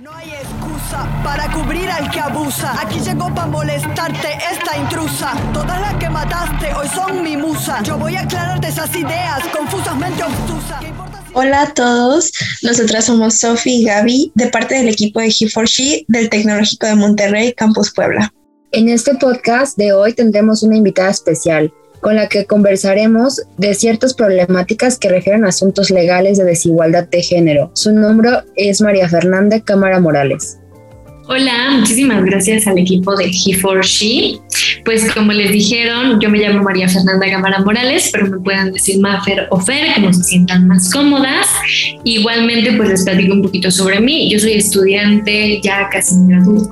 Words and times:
No 0.00 0.12
hay 0.12 0.28
excusa 0.28 1.08
para 1.22 1.48
cubrir 1.52 1.88
al 1.88 2.10
que 2.10 2.18
abusa. 2.18 2.80
Aquí 2.80 2.98
llegó 2.98 3.32
para 3.32 3.46
molestarte 3.46 4.26
esta 4.52 4.76
intrusa. 4.76 5.34
Todas 5.52 5.80
las 5.80 5.94
que 5.94 6.10
mataste 6.10 6.74
hoy 6.74 6.88
son 6.88 7.22
mi 7.22 7.36
musa. 7.36 7.80
Yo 7.84 7.96
voy 7.96 8.16
a 8.16 8.22
aclararte 8.22 8.66
esas 8.66 8.94
ideas 8.96 9.40
confusamente 9.56 10.24
obtusas. 10.24 10.82
Hola 11.32 11.62
a 11.62 11.74
todos, 11.74 12.32
nosotras 12.62 13.04
somos 13.04 13.38
Sofi 13.38 13.82
y 13.82 13.84
Gaby 13.84 14.32
de 14.34 14.48
parte 14.48 14.74
del 14.74 14.88
equipo 14.88 15.20
de 15.20 15.28
He4She 15.28 16.06
del 16.08 16.28
Tecnológico 16.28 16.86
de 16.86 16.96
Monterrey, 16.96 17.52
Campus 17.52 17.92
Puebla. 17.94 18.34
En 18.72 18.88
este 18.88 19.14
podcast 19.14 19.78
de 19.78 19.92
hoy 19.92 20.12
tendremos 20.12 20.64
una 20.64 20.76
invitada 20.76 21.10
especial 21.10 21.72
con 22.04 22.16
la 22.16 22.28
que 22.28 22.44
conversaremos 22.44 23.40
de 23.56 23.72
ciertas 23.72 24.12
problemáticas 24.12 24.98
que 24.98 25.08
refieren 25.08 25.46
a 25.46 25.48
asuntos 25.48 25.88
legales 25.90 26.36
de 26.36 26.44
desigualdad 26.44 27.08
de 27.08 27.22
género. 27.22 27.70
Su 27.72 27.92
nombre 27.92 28.28
es 28.56 28.82
María 28.82 29.08
Fernanda 29.08 29.58
Cámara 29.60 30.00
Morales. 30.00 30.58
Hola, 31.26 31.70
muchísimas 31.78 32.22
gracias 32.22 32.66
al 32.66 32.76
equipo 32.76 33.16
de 33.16 33.30
He4She. 33.30 34.42
Pues 34.84 35.10
como 35.14 35.32
les 35.32 35.52
dijeron, 35.52 36.20
yo 36.20 36.28
me 36.28 36.36
llamo 36.36 36.62
María 36.62 36.86
Fernanda 36.86 37.26
Cámara 37.30 37.60
Morales, 37.60 38.10
pero 38.12 38.26
me 38.26 38.38
pueden 38.40 38.74
decir 38.74 39.00
Mafer 39.00 39.46
o 39.48 39.58
Fer, 39.58 39.94
como 39.94 40.12
se 40.12 40.22
sientan 40.22 40.68
más 40.68 40.92
cómodas. 40.92 41.48
Igualmente, 42.04 42.74
pues 42.74 42.90
les 42.90 43.04
platico 43.04 43.32
un 43.32 43.40
poquito 43.40 43.70
sobre 43.70 44.00
mí. 44.00 44.30
Yo 44.30 44.38
soy 44.38 44.52
estudiante 44.52 45.60
ya 45.62 45.88
casi 45.90 46.14
graduado 46.28 46.68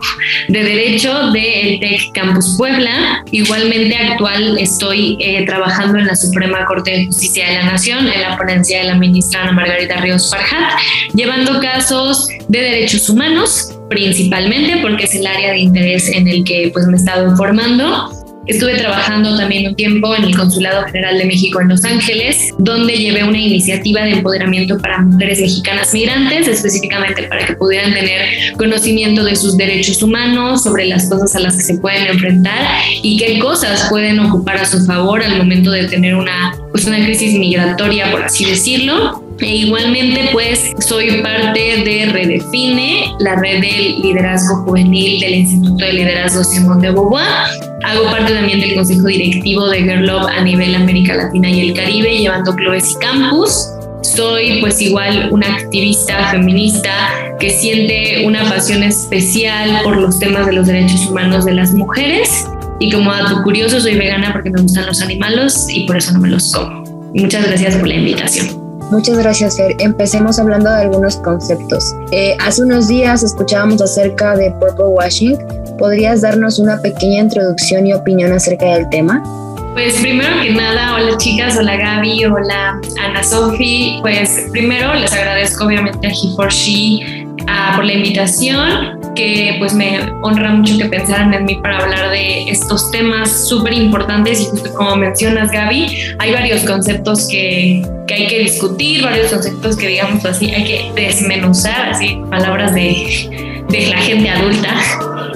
de 0.48 0.62
Derecho 0.62 1.30
del 1.30 1.80
TEC 1.80 2.12
Campus 2.12 2.54
Puebla. 2.58 3.24
Igualmente 3.30 3.96
actual 3.96 4.58
estoy 4.58 5.16
eh, 5.18 5.46
trabajando 5.46 5.98
en 5.98 6.08
la 6.08 6.14
Suprema 6.14 6.66
Corte 6.66 6.90
de 6.90 7.06
Justicia 7.06 7.48
de 7.48 7.54
la 7.54 7.70
Nación, 7.70 8.06
en 8.06 8.20
la 8.20 8.36
ponencia 8.36 8.80
de 8.80 8.84
la 8.84 8.96
ministra 8.96 9.44
Ana 9.44 9.52
Margarita 9.52 9.96
Ríos 9.96 10.30
Farjat, 10.30 10.78
llevando 11.14 11.58
casos 11.60 12.28
de 12.48 12.60
derechos 12.60 13.08
humanos 13.08 13.78
principalmente 13.92 14.78
porque 14.80 15.04
es 15.04 15.14
el 15.14 15.26
área 15.26 15.52
de 15.52 15.58
interés 15.58 16.08
en 16.08 16.26
el 16.28 16.44
que 16.44 16.70
pues 16.72 16.86
me 16.86 16.94
he 16.94 16.96
estado 16.96 17.28
informando. 17.28 18.10
Estuve 18.46 18.74
trabajando 18.74 19.36
también 19.36 19.68
un 19.68 19.76
tiempo 19.76 20.16
en 20.16 20.24
el 20.24 20.36
Consulado 20.36 20.84
General 20.86 21.16
de 21.16 21.26
México 21.26 21.60
en 21.60 21.68
Los 21.68 21.84
Ángeles, 21.84 22.52
donde 22.58 22.94
llevé 22.94 23.22
una 23.22 23.38
iniciativa 23.38 24.02
de 24.02 24.14
empoderamiento 24.14 24.78
para 24.78 24.98
mujeres 25.00 25.40
mexicanas 25.40 25.94
migrantes, 25.94 26.48
específicamente 26.48 27.22
para 27.24 27.46
que 27.46 27.54
pudieran 27.54 27.94
tener 27.94 28.52
conocimiento 28.58 29.22
de 29.22 29.36
sus 29.36 29.56
derechos 29.56 30.02
humanos, 30.02 30.64
sobre 30.64 30.86
las 30.86 31.08
cosas 31.08 31.36
a 31.36 31.38
las 31.38 31.56
que 31.56 31.62
se 31.62 31.78
pueden 31.78 32.08
enfrentar 32.08 32.66
y 33.00 33.16
qué 33.16 33.38
cosas 33.38 33.86
pueden 33.88 34.18
ocupar 34.18 34.56
a 34.56 34.64
su 34.64 34.84
favor 34.86 35.22
al 35.22 35.38
momento 35.38 35.70
de 35.70 35.84
tener 35.84 36.16
una, 36.16 36.52
pues 36.72 36.84
una 36.86 36.98
crisis 37.04 37.38
migratoria, 37.38 38.10
por 38.10 38.24
así 38.24 38.44
decirlo. 38.44 39.21
E 39.40 39.56
igualmente, 39.56 40.28
pues 40.32 40.72
soy 40.78 41.22
parte 41.22 41.58
de 41.58 42.06
Redefine, 42.12 43.14
la 43.18 43.34
red 43.36 43.60
del 43.60 44.00
liderazgo 44.00 44.56
juvenil 44.64 45.20
del 45.20 45.34
Instituto 45.34 45.84
de 45.84 45.92
Liderazgo 45.92 46.44
Simón 46.44 46.80
de 46.80 46.90
Beauvoir. 46.90 47.26
Hago 47.84 48.04
parte 48.10 48.32
también 48.32 48.60
del 48.60 48.74
consejo 48.74 49.06
directivo 49.06 49.68
de 49.68 49.82
Girl 49.82 50.06
Love 50.06 50.26
a 50.26 50.42
nivel 50.42 50.74
América 50.74 51.14
Latina 51.14 51.50
y 51.50 51.68
el 51.68 51.74
Caribe, 51.74 52.18
llevando 52.18 52.54
clubes 52.54 52.92
y 52.92 53.04
campus. 53.04 53.68
Soy 54.02 54.60
pues 54.60 54.80
igual 54.80 55.28
una 55.32 55.46
activista 55.46 56.28
feminista 56.30 56.92
que 57.40 57.50
siente 57.50 58.24
una 58.24 58.48
pasión 58.48 58.82
especial 58.82 59.80
por 59.82 59.96
los 59.96 60.18
temas 60.18 60.46
de 60.46 60.52
los 60.52 60.66
derechos 60.66 61.06
humanos 61.06 61.44
de 61.44 61.54
las 61.54 61.72
mujeres. 61.72 62.46
Y 62.78 62.90
como 62.90 63.12
dato 63.12 63.42
curioso, 63.42 63.80
soy 63.80 63.96
vegana 63.96 64.32
porque 64.32 64.50
me 64.50 64.60
gustan 64.60 64.86
los 64.86 65.00
animales 65.02 65.66
y 65.68 65.86
por 65.86 65.96
eso 65.96 66.12
no 66.12 66.20
me 66.20 66.28
los 66.28 66.52
como. 66.52 66.82
Muchas 67.14 67.46
gracias 67.46 67.76
por 67.76 67.88
la 67.88 67.94
invitación. 67.94 68.61
Muchas 68.92 69.16
gracias, 69.16 69.56
Fer. 69.56 69.74
Empecemos 69.78 70.38
hablando 70.38 70.70
de 70.70 70.82
algunos 70.82 71.16
conceptos. 71.16 71.94
Eh, 72.10 72.36
hace 72.38 72.62
unos 72.62 72.88
días 72.88 73.22
escuchábamos 73.22 73.80
acerca 73.80 74.36
de 74.36 74.50
purple 74.50 74.84
washing. 74.84 75.38
¿Podrías 75.78 76.20
darnos 76.20 76.58
una 76.58 76.78
pequeña 76.78 77.22
introducción 77.22 77.86
y 77.86 77.94
opinión 77.94 78.32
acerca 78.32 78.66
del 78.74 78.90
tema? 78.90 79.22
Pues 79.72 79.94
primero 79.94 80.42
que 80.42 80.50
nada, 80.50 80.94
hola 80.94 81.16
chicas, 81.16 81.56
hola 81.56 81.76
Gaby, 81.76 82.26
hola 82.26 82.78
Ana 83.02 83.24
Sofi. 83.24 83.96
Pues 84.02 84.48
primero 84.52 84.92
les 84.92 85.10
agradezco 85.10 85.64
obviamente 85.64 86.06
a 86.06 86.10
He4She 86.10 87.44
ah, 87.48 87.72
por 87.74 87.86
la 87.86 87.94
invitación 87.94 89.01
que 89.14 89.56
pues 89.58 89.74
me 89.74 89.98
honra 90.22 90.50
mucho 90.50 90.78
que 90.78 90.86
pensaran 90.86 91.34
en 91.34 91.44
mí 91.44 91.56
para 91.56 91.78
hablar 91.78 92.10
de 92.10 92.48
estos 92.50 92.90
temas 92.90 93.48
súper 93.48 93.74
importantes 93.74 94.40
y 94.40 94.44
justo 94.46 94.72
como 94.74 94.96
mencionas 94.96 95.50
Gaby, 95.50 95.86
hay 96.18 96.32
varios 96.32 96.62
conceptos 96.62 97.28
que, 97.28 97.86
que, 98.06 98.14
hay 98.14 98.26
que 98.26 98.38
discutir, 98.40 99.02
varios 99.02 99.30
conceptos 99.30 99.76
que 99.76 99.88
digamos 99.88 100.24
así 100.24 100.50
hay 100.50 100.64
que 100.64 100.92
desmenuzar, 100.94 101.90
así 101.90 102.18
palabras 102.30 102.74
de, 102.74 103.64
de 103.68 103.86
la 103.88 103.98
gente 103.98 104.28
adulta. 104.30 104.76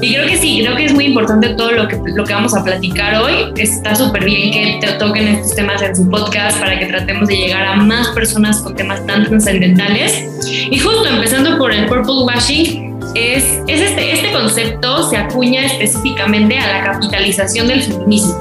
Y 0.01 0.15
creo 0.15 0.27
que 0.27 0.37
sí, 0.37 0.61
creo 0.63 0.77
que 0.77 0.85
es 0.85 0.93
muy 0.93 1.07
importante 1.07 1.49
todo 1.51 1.73
lo 1.73 1.89
que, 1.89 1.99
lo 2.15 2.25
que 2.25 2.35
vamos 2.35 2.55
a 2.55 2.63
platicar 2.63 3.15
hoy. 3.23 3.53
Está 3.57 3.95
súper 3.95 4.25
bien 4.25 4.51
que 4.51 4.79
te 4.87 4.93
toquen 4.95 5.29
estos 5.29 5.55
temas 5.55 5.81
en 5.81 5.97
su 5.97 6.09
podcast 6.11 6.59
para 6.59 6.79
que 6.79 6.87
tratemos 6.87 7.29
de 7.29 7.37
llegar 7.37 7.65
a 7.65 7.77
más 7.77 8.09
personas 8.09 8.61
con 8.61 8.75
temas 8.75 9.05
tan 9.07 9.25
trascendentales. 9.25 10.29
Y 10.71 10.79
justo 10.79 11.07
empezando 11.07 11.57
por 11.57 11.73
el 11.73 11.87
purple 11.87 12.25
washing, 12.25 12.96
es, 13.15 13.61
este, 13.67 14.13
este 14.13 14.33
concepto 14.33 15.09
se 15.09 15.17
acuña 15.17 15.65
específicamente 15.67 16.59
a 16.59 16.67
la 16.79 16.85
capitalización 16.85 17.69
del 17.69 17.83
feminismo. 17.83 18.35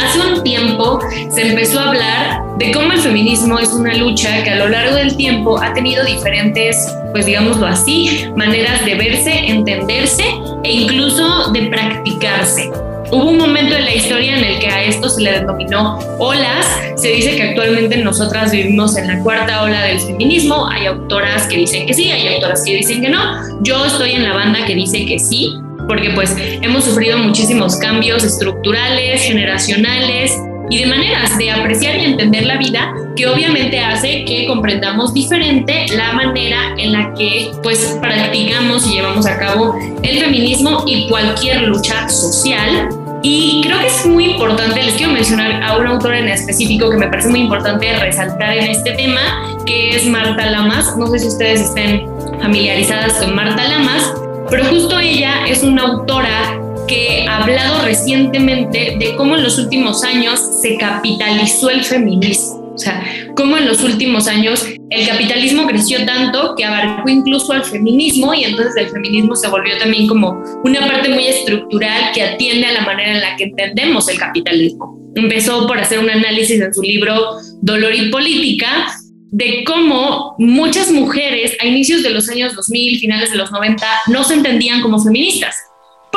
Hace 0.00 0.20
un 0.20 0.42
tiempo 0.42 1.00
se 1.30 1.48
empezó 1.48 1.80
a 1.80 1.88
hablar 1.88 2.42
de 2.58 2.72
cómo 2.72 2.92
el 2.92 3.00
feminismo 3.00 3.58
es 3.58 3.70
una 3.72 3.94
lucha 3.94 4.42
que 4.42 4.50
a 4.50 4.56
lo 4.56 4.68
largo 4.68 4.94
del 4.96 5.16
tiempo 5.16 5.60
ha 5.60 5.74
tenido 5.74 6.04
diferentes, 6.04 6.88
pues 7.12 7.26
digámoslo 7.26 7.66
así, 7.66 8.26
maneras 8.36 8.84
de 8.84 8.94
verse, 8.94 9.32
entenderse 9.32 10.24
e 10.64 10.72
incluso 10.72 11.50
de 11.52 11.62
practicarse. 11.68 12.70
Hubo 13.12 13.30
un 13.30 13.38
momento 13.38 13.74
en 13.74 13.84
la 13.84 13.94
historia 13.94 14.36
en 14.36 14.44
el 14.44 14.60
que 14.60 14.68
a 14.68 14.84
esto 14.84 15.08
se 15.08 15.22
le 15.22 15.32
denominó 15.32 15.98
olas. 16.18 16.64
Se 16.94 17.08
dice 17.08 17.34
que 17.34 17.42
actualmente 17.42 17.96
nosotras 17.96 18.52
vivimos 18.52 18.96
en 18.96 19.08
la 19.08 19.18
cuarta 19.18 19.64
ola 19.64 19.82
del 19.82 19.98
feminismo. 19.98 20.68
Hay 20.68 20.86
autoras 20.86 21.48
que 21.48 21.56
dicen 21.56 21.86
que 21.86 21.94
sí, 21.94 22.12
hay 22.12 22.34
autoras 22.34 22.62
que 22.64 22.76
dicen 22.76 23.02
que 23.02 23.08
no. 23.08 23.62
Yo 23.62 23.84
estoy 23.84 24.12
en 24.12 24.22
la 24.22 24.34
banda 24.34 24.64
que 24.64 24.76
dice 24.76 25.06
que 25.06 25.18
sí, 25.18 25.52
porque 25.88 26.10
pues 26.10 26.36
hemos 26.38 26.84
sufrido 26.84 27.18
muchísimos 27.18 27.76
cambios 27.78 28.22
estructurales, 28.22 29.22
generacionales 29.22 30.32
y 30.70 30.78
de 30.78 30.86
maneras 30.86 31.36
de 31.36 31.50
apreciar 31.50 31.96
y 31.96 32.04
entender 32.04 32.46
la 32.46 32.58
vida 32.58 32.94
que 33.16 33.26
obviamente 33.26 33.80
hace 33.80 34.24
que 34.24 34.46
comprendamos 34.46 35.12
diferente 35.12 35.86
la 35.96 36.12
manera 36.12 36.76
en 36.78 36.92
la 36.92 37.12
que 37.14 37.50
pues 37.64 37.98
practicamos 38.00 38.86
y 38.86 38.92
llevamos 38.94 39.26
a 39.26 39.36
cabo 39.36 39.74
el 40.04 40.20
feminismo 40.20 40.84
y 40.86 41.08
cualquier 41.08 41.62
lucha 41.62 42.08
social 42.08 42.88
y 43.22 43.60
creo 43.62 43.78
que 43.80 43.86
es 43.86 44.06
muy 44.06 44.30
importante, 44.30 44.82
les 44.82 44.94
quiero 44.94 45.12
mencionar 45.12 45.62
a 45.62 45.76
una 45.76 45.90
autora 45.90 46.18
en 46.18 46.28
específico 46.28 46.90
que 46.90 46.96
me 46.96 47.08
parece 47.08 47.28
muy 47.28 47.40
importante 47.40 47.92
resaltar 47.98 48.56
en 48.56 48.70
este 48.70 48.92
tema, 48.92 49.20
que 49.66 49.90
es 49.90 50.06
Marta 50.06 50.50
Lamas. 50.50 50.96
No 50.96 51.06
sé 51.08 51.18
si 51.18 51.28
ustedes 51.28 51.60
estén 51.60 52.06
familiarizadas 52.40 53.14
con 53.14 53.34
Marta 53.34 53.62
Lamas, 53.68 54.14
pero 54.48 54.64
justo 54.66 54.98
ella 54.98 55.46
es 55.46 55.62
una 55.62 55.82
autora 55.82 56.58
que 56.88 57.26
ha 57.28 57.42
hablado 57.42 57.84
recientemente 57.84 58.96
de 58.98 59.14
cómo 59.16 59.36
en 59.36 59.42
los 59.42 59.58
últimos 59.58 60.02
años 60.02 60.40
se 60.60 60.76
capitalizó 60.78 61.68
el 61.68 61.84
feminismo. 61.84 62.72
O 62.74 62.78
sea, 62.78 63.04
cómo 63.36 63.58
en 63.58 63.66
los 63.66 63.82
últimos 63.82 64.26
años 64.28 64.64
el 64.90 65.06
capitalismo 65.06 65.66
creció 65.66 66.04
tanto 66.04 66.54
que 66.56 66.64
abarcó 66.64 67.08
incluso 67.08 67.52
al 67.52 67.64
feminismo 67.64 68.34
y 68.34 68.44
entonces 68.44 68.74
el 68.76 68.90
feminismo 68.90 69.36
se 69.36 69.48
volvió 69.48 69.78
también 69.78 70.08
como 70.08 70.42
una 70.64 70.80
parte 70.80 71.08
muy 71.08 71.26
estructural 71.26 72.10
que 72.12 72.22
atiende 72.22 72.66
a 72.66 72.72
la 72.72 72.80
manera 72.82 73.12
en 73.12 73.20
la 73.20 73.36
que 73.36 73.44
entendemos 73.44 74.08
el 74.08 74.18
capitalismo. 74.18 74.98
Empezó 75.14 75.66
por 75.66 75.78
hacer 75.78 76.00
un 76.00 76.10
análisis 76.10 76.60
en 76.60 76.74
su 76.74 76.82
libro 76.82 77.36
Dolor 77.62 77.94
y 77.94 78.10
Política 78.10 78.88
de 79.32 79.62
cómo 79.64 80.34
muchas 80.38 80.90
mujeres 80.90 81.56
a 81.60 81.66
inicios 81.66 82.02
de 82.02 82.10
los 82.10 82.28
años 82.28 82.56
2000, 82.56 82.98
finales 82.98 83.30
de 83.30 83.36
los 83.36 83.52
90, 83.52 83.86
no 84.08 84.24
se 84.24 84.34
entendían 84.34 84.82
como 84.82 85.00
feministas 85.00 85.54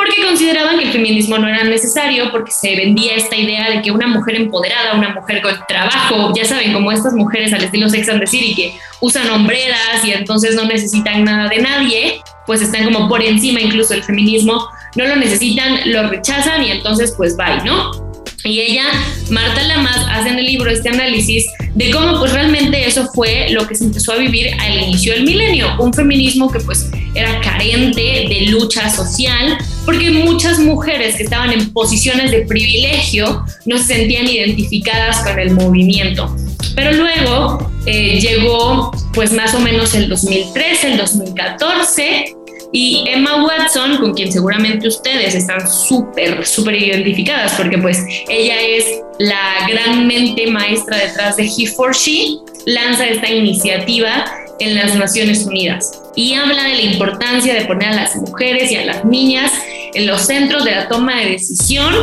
porque 0.04 0.22
consideraban 0.26 0.78
que 0.78 0.84
el 0.86 0.92
feminismo 0.92 1.38
no 1.38 1.48
era 1.48 1.64
necesario, 1.64 2.30
porque 2.30 2.52
se 2.52 2.76
vendía 2.76 3.14
esta 3.14 3.36
idea 3.36 3.70
de 3.70 3.82
que 3.82 3.90
una 3.90 4.06
mujer 4.06 4.36
empoderada, 4.36 4.94
una 4.94 5.10
mujer 5.10 5.40
con 5.40 5.54
trabajo, 5.66 6.32
ya 6.36 6.44
saben, 6.44 6.72
como 6.72 6.92
estas 6.92 7.14
mujeres 7.14 7.52
al 7.52 7.64
estilo 7.64 7.88
Sex 7.88 8.08
and 8.08 8.20
the 8.20 8.26
City, 8.26 8.54
que 8.54 8.74
usan 9.00 9.30
hombreras 9.30 10.04
y 10.04 10.12
entonces 10.12 10.54
no 10.54 10.64
necesitan 10.66 11.24
nada 11.24 11.48
de 11.48 11.58
nadie, 11.58 12.20
pues 12.46 12.60
están 12.60 12.84
como 12.84 13.08
por 13.08 13.22
encima 13.22 13.60
incluso 13.60 13.94
del 13.94 14.02
feminismo, 14.02 14.68
no 14.96 15.06
lo 15.06 15.16
necesitan, 15.16 15.90
lo 15.90 16.08
rechazan 16.08 16.62
y 16.64 16.70
entonces 16.70 17.14
pues 17.16 17.36
bye, 17.36 17.64
¿no? 17.64 18.04
Y 18.44 18.60
ella, 18.60 18.84
Marta 19.30 19.62
Lamas, 19.62 20.06
hace 20.10 20.28
en 20.28 20.38
el 20.38 20.44
libro 20.44 20.70
este 20.70 20.90
análisis 20.90 21.46
de 21.74 21.90
cómo 21.90 22.18
pues 22.18 22.32
realmente 22.32 22.86
eso 22.86 23.06
fue 23.14 23.48
lo 23.50 23.66
que 23.66 23.74
se 23.74 23.84
empezó 23.84 24.12
a 24.12 24.16
vivir 24.16 24.50
al 24.60 24.82
inicio 24.82 25.14
del 25.14 25.24
milenio, 25.24 25.74
un 25.78 25.94
feminismo 25.94 26.52
que 26.52 26.60
pues 26.60 26.90
era 27.14 27.40
carente 27.40 28.26
de 28.28 28.46
lucha 28.50 28.90
social, 28.90 29.56
porque 29.84 30.10
muchas 30.10 30.58
mujeres 30.58 31.16
que 31.16 31.24
estaban 31.24 31.52
en 31.52 31.72
posiciones 31.72 32.30
de 32.30 32.42
privilegio 32.42 33.44
no 33.66 33.78
se 33.78 33.84
sentían 33.84 34.26
identificadas 34.26 35.20
con 35.20 35.38
el 35.38 35.52
movimiento. 35.52 36.34
Pero 36.74 36.92
luego 36.92 37.70
eh, 37.86 38.18
llegó 38.20 38.90
pues 39.12 39.32
más 39.32 39.54
o 39.54 39.60
menos 39.60 39.94
el 39.94 40.08
2013, 40.08 40.92
el 40.92 40.98
2014, 40.98 42.34
Y 42.76 43.04
Emma 43.06 43.44
Watson, 43.44 43.98
con 43.98 44.14
quien 44.14 44.32
seguramente 44.32 44.88
ustedes 44.88 45.36
están 45.36 45.60
súper, 45.70 46.44
súper 46.44 46.74
identificadas, 46.74 47.52
porque 47.52 47.78
pues 47.78 48.04
ella 48.28 48.60
es 48.60 48.84
la 49.20 49.68
gran 49.68 50.08
mente 50.08 50.48
maestra 50.48 50.96
detrás 50.96 51.36
de 51.36 51.44
He 51.44 51.68
for 51.68 51.94
She, 51.94 52.38
lanza 52.66 53.06
esta 53.06 53.30
iniciativa 53.30 54.24
en 54.58 54.74
las 54.74 54.96
Naciones 54.96 55.46
Unidas 55.46 56.03
y 56.16 56.34
habla 56.34 56.64
de 56.64 56.74
la 56.74 56.82
importancia 56.82 57.54
de 57.54 57.64
poner 57.64 57.90
a 57.90 57.94
las 57.94 58.16
mujeres 58.16 58.70
y 58.70 58.76
a 58.76 58.84
las 58.84 59.04
niñas 59.04 59.52
en 59.94 60.06
los 60.06 60.22
centros 60.22 60.64
de 60.64 60.72
la 60.72 60.88
toma 60.88 61.20
de 61.20 61.30
decisión 61.30 61.94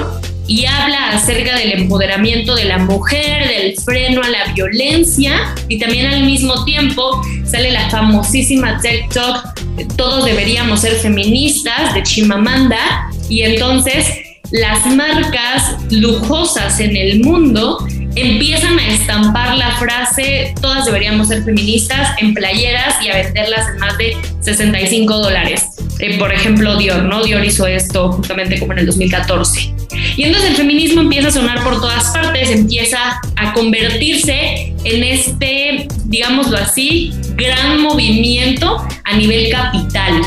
y 0.47 0.65
habla 0.65 1.11
acerca 1.11 1.57
del 1.57 1.73
empoderamiento 1.73 2.55
de 2.55 2.65
la 2.65 2.77
mujer, 2.79 3.47
del 3.47 3.75
freno 3.79 4.21
a 4.21 4.29
la 4.29 4.53
violencia 4.53 5.55
y 5.69 5.79
también 5.79 6.07
al 6.07 6.23
mismo 6.23 6.65
tiempo 6.65 7.21
sale 7.45 7.71
la 7.71 7.89
famosísima 7.89 8.79
TikTok 8.81 9.95
Todos 9.95 10.25
deberíamos 10.25 10.81
ser 10.81 10.93
feministas 10.95 11.93
de 11.93 12.03
Chimamanda 12.03 13.09
y 13.29 13.43
entonces 13.43 14.07
las 14.51 14.85
marcas 14.87 15.77
lujosas 15.89 16.79
en 16.81 16.97
el 16.97 17.21
mundo 17.21 17.77
empiezan 18.15 18.77
a 18.79 18.87
estampar 18.87 19.57
la 19.57 19.71
frase 19.77 20.53
todas 20.61 20.85
deberíamos 20.85 21.29
ser 21.29 21.43
feministas 21.43 22.09
en 22.19 22.33
playeras 22.33 22.95
y 23.03 23.09
a 23.09 23.15
venderlas 23.15 23.67
en 23.69 23.77
más 23.77 23.97
de 23.97 24.17
65 24.41 25.17
dólares. 25.17 25.67
Eh, 25.99 26.17
por 26.17 26.33
ejemplo, 26.33 26.77
Dior, 26.77 27.03
¿no? 27.03 27.23
Dior 27.23 27.45
hizo 27.45 27.67
esto 27.67 28.11
justamente 28.11 28.59
como 28.59 28.73
en 28.73 28.79
el 28.79 28.85
2014. 28.87 29.73
Y 30.17 30.23
entonces 30.23 30.51
el 30.51 30.55
feminismo 30.55 31.01
empieza 31.01 31.27
a 31.27 31.31
sonar 31.31 31.63
por 31.63 31.79
todas 31.79 32.05
partes, 32.09 32.49
empieza 32.49 33.21
a 33.35 33.53
convertirse 33.53 34.73
en 34.83 35.03
este, 35.03 35.87
digámoslo 36.05 36.57
así, 36.57 37.11
gran 37.35 37.81
movimiento 37.81 38.85
a 39.03 39.15
nivel 39.15 39.51
capital. 39.51 40.21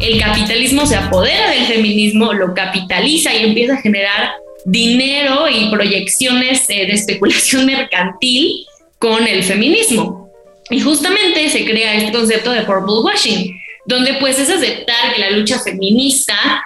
El 0.00 0.20
capitalismo 0.20 0.84
se 0.84 0.96
apodera 0.96 1.50
del 1.50 1.66
feminismo, 1.66 2.32
lo 2.32 2.52
capitaliza 2.52 3.34
y 3.34 3.44
empieza 3.44 3.74
a 3.74 3.80
generar 3.80 4.32
dinero 4.64 5.48
y 5.48 5.70
proyecciones 5.70 6.68
eh, 6.68 6.86
de 6.86 6.92
especulación 6.92 7.66
mercantil 7.66 8.66
con 8.98 9.26
el 9.26 9.42
feminismo. 9.42 10.30
Y 10.70 10.80
justamente 10.80 11.48
se 11.50 11.64
crea 11.64 11.94
este 11.94 12.12
concepto 12.12 12.50
de 12.50 12.62
purple 12.62 13.00
washing, 13.02 13.60
donde 13.86 14.14
pues 14.14 14.38
es 14.38 14.48
aceptar 14.48 15.14
que 15.14 15.20
la 15.20 15.30
lucha 15.30 15.58
feminista 15.58 16.64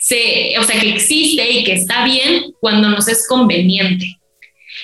se, 0.00 0.54
o 0.58 0.64
sea, 0.64 0.80
que 0.80 0.90
existe 0.90 1.48
y 1.48 1.64
que 1.64 1.74
está 1.74 2.04
bien 2.04 2.52
cuando 2.60 2.88
nos 2.88 3.06
es 3.08 3.26
conveniente. 3.28 4.18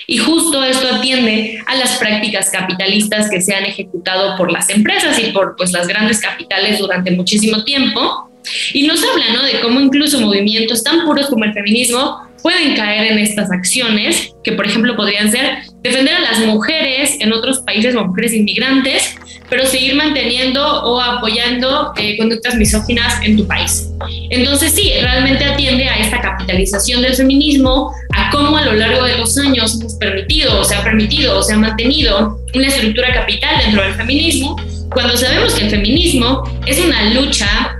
Y 0.06 0.18
justo 0.18 0.62
esto 0.62 0.86
atiende 0.94 1.62
a 1.66 1.76
las 1.76 1.96
prácticas 1.98 2.50
capitalistas 2.50 3.30
que 3.30 3.40
se 3.40 3.54
han 3.54 3.64
ejecutado 3.64 4.36
por 4.36 4.52
las 4.52 4.68
empresas 4.68 5.18
y 5.18 5.32
por 5.32 5.56
pues, 5.56 5.72
las 5.72 5.88
grandes 5.88 6.20
capitales 6.20 6.78
durante 6.78 7.10
muchísimo 7.10 7.64
tiempo. 7.64 8.30
Y 8.74 8.86
nos 8.86 9.02
habla 9.02 9.30
¿no? 9.32 9.42
de 9.42 9.60
cómo 9.60 9.80
incluso 9.80 10.20
movimientos 10.20 10.84
tan 10.84 11.06
puros 11.06 11.26
como 11.26 11.44
el 11.44 11.54
feminismo 11.54 12.28
pueden 12.44 12.76
caer 12.76 13.10
en 13.10 13.18
estas 13.18 13.50
acciones, 13.50 14.34
que 14.44 14.52
por 14.52 14.66
ejemplo 14.66 14.94
podrían 14.96 15.30
ser 15.30 15.60
defender 15.82 16.14
a 16.14 16.20
las 16.20 16.40
mujeres 16.40 17.16
en 17.20 17.32
otros 17.32 17.60
países 17.60 17.96
o 17.96 18.04
mujeres 18.04 18.34
inmigrantes, 18.34 19.16
pero 19.48 19.64
seguir 19.64 19.94
manteniendo 19.94 20.62
o 20.62 21.00
apoyando 21.00 21.94
eh, 21.96 22.18
conductas 22.18 22.54
misóginas 22.56 23.14
en 23.22 23.38
tu 23.38 23.46
país. 23.46 23.88
Entonces 24.28 24.72
sí, 24.72 24.92
realmente 25.00 25.42
atiende 25.42 25.88
a 25.88 25.96
esta 25.96 26.20
capitalización 26.20 27.00
del 27.00 27.14
feminismo, 27.14 27.94
a 28.14 28.30
cómo 28.30 28.58
a 28.58 28.62
lo 28.66 28.74
largo 28.74 29.04
de 29.04 29.16
los 29.16 29.38
años 29.38 29.80
hemos 29.80 29.94
permitido, 29.94 30.60
o 30.60 30.64
se 30.64 30.74
ha 30.74 30.84
permitido, 30.84 31.38
o 31.38 31.42
se 31.42 31.54
ha 31.54 31.56
mantenido 31.56 32.40
una 32.54 32.66
estructura 32.66 33.14
capital 33.14 33.56
dentro 33.64 33.82
del 33.82 33.94
feminismo, 33.94 34.56
cuando 34.90 35.16
sabemos 35.16 35.54
que 35.54 35.64
el 35.64 35.70
feminismo 35.70 36.42
es 36.66 36.78
una 36.78 37.14
lucha 37.14 37.78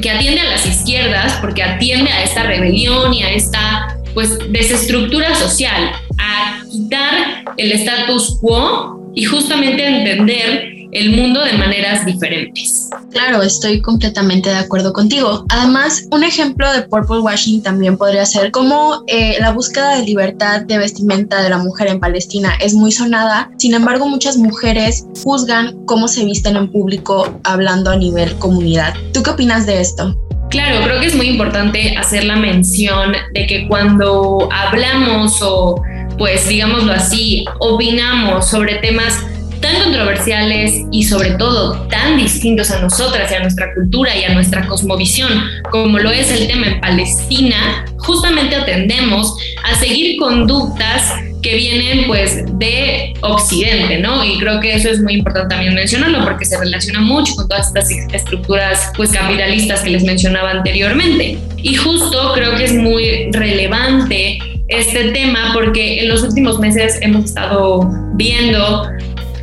que 0.00 0.10
atiende 0.10 0.40
a 0.40 0.44
las 0.44 0.66
izquierdas, 0.66 1.34
porque 1.40 1.62
atiende 1.62 2.10
a 2.10 2.22
esta 2.22 2.44
rebelión 2.44 3.12
y 3.12 3.22
a 3.22 3.30
esta 3.32 3.97
pues 4.14 4.38
desestructura 4.50 5.34
social, 5.34 5.92
a 6.18 6.62
quitar 6.70 7.44
el 7.56 7.72
status 7.72 8.38
quo 8.40 9.12
y 9.14 9.24
justamente 9.24 9.84
a 9.84 9.98
entender 9.98 10.78
el 10.92 11.10
mundo 11.16 11.44
de 11.44 11.52
maneras 11.52 12.06
diferentes. 12.06 12.88
Claro, 13.10 13.42
estoy 13.42 13.80
completamente 13.80 14.48
de 14.48 14.56
acuerdo 14.56 14.92
contigo. 14.92 15.44
Además, 15.48 16.06
un 16.10 16.24
ejemplo 16.24 16.70
de 16.72 16.82
purple 16.82 17.20
washing 17.20 17.62
también 17.62 17.96
podría 17.96 18.24
ser 18.24 18.50
como 18.50 19.02
eh, 19.06 19.36
la 19.40 19.52
búsqueda 19.52 19.96
de 19.96 20.04
libertad 20.04 20.62
de 20.62 20.78
vestimenta 20.78 21.42
de 21.42 21.50
la 21.50 21.58
mujer 21.58 21.88
en 21.88 22.00
Palestina 22.00 22.54
es 22.60 22.74
muy 22.74 22.92
sonada. 22.92 23.50
Sin 23.58 23.74
embargo, 23.74 24.08
muchas 24.08 24.36
mujeres 24.36 25.06
juzgan 25.22 25.84
cómo 25.84 26.08
se 26.08 26.24
visten 26.24 26.56
en 26.56 26.70
público 26.70 27.38
hablando 27.44 27.90
a 27.90 27.96
nivel 27.96 28.34
comunidad. 28.36 28.94
¿Tú 29.12 29.22
qué 29.22 29.30
opinas 29.30 29.66
de 29.66 29.80
esto? 29.80 30.16
Claro, 30.50 30.82
creo 30.82 31.00
que 31.00 31.06
es 31.06 31.14
muy 31.14 31.28
importante 31.28 31.94
hacer 31.96 32.24
la 32.24 32.36
mención 32.36 33.12
de 33.34 33.46
que 33.46 33.68
cuando 33.68 34.48
hablamos 34.50 35.42
o, 35.42 35.82
pues 36.16 36.48
digámoslo 36.48 36.92
así, 36.92 37.44
opinamos 37.58 38.48
sobre 38.48 38.76
temas 38.76 39.18
tan 39.60 39.82
controversiales 39.82 40.82
y 40.90 41.02
sobre 41.02 41.32
todo 41.32 41.86
tan 41.88 42.16
distintos 42.16 42.70
a 42.70 42.80
nosotras 42.80 43.30
y 43.30 43.34
a 43.34 43.40
nuestra 43.40 43.74
cultura 43.74 44.16
y 44.16 44.24
a 44.24 44.32
nuestra 44.32 44.66
cosmovisión 44.66 45.30
como 45.70 45.98
lo 45.98 46.10
es 46.10 46.30
el 46.30 46.46
tema 46.46 46.68
en 46.68 46.80
Palestina, 46.80 47.84
justamente 47.98 48.56
atendemos 48.56 49.36
a 49.64 49.74
seguir 49.74 50.16
conductas 50.18 51.12
que 51.42 51.56
vienen 51.56 52.06
pues 52.06 52.44
de 52.58 53.14
Occidente, 53.20 53.98
¿no? 53.98 54.24
Y 54.24 54.38
creo 54.38 54.60
que 54.60 54.74
eso 54.74 54.88
es 54.88 55.00
muy 55.00 55.14
importante 55.14 55.54
también 55.54 55.74
mencionarlo 55.74 56.24
porque 56.24 56.44
se 56.44 56.58
relaciona 56.58 57.00
mucho 57.00 57.34
con 57.34 57.48
todas 57.48 57.68
estas 57.68 57.90
estructuras 58.12 58.90
pues 58.96 59.10
capitalistas 59.10 59.82
que 59.82 59.90
les 59.90 60.04
mencionaba 60.04 60.50
anteriormente. 60.50 61.38
Y 61.56 61.74
justo 61.74 62.32
creo 62.34 62.56
que 62.56 62.64
es 62.64 62.74
muy 62.74 63.30
relevante 63.32 64.38
este 64.68 65.10
tema 65.12 65.52
porque 65.54 66.00
en 66.00 66.08
los 66.08 66.22
últimos 66.22 66.58
meses 66.58 66.98
hemos 67.00 67.26
estado 67.26 67.88
viendo 68.14 68.88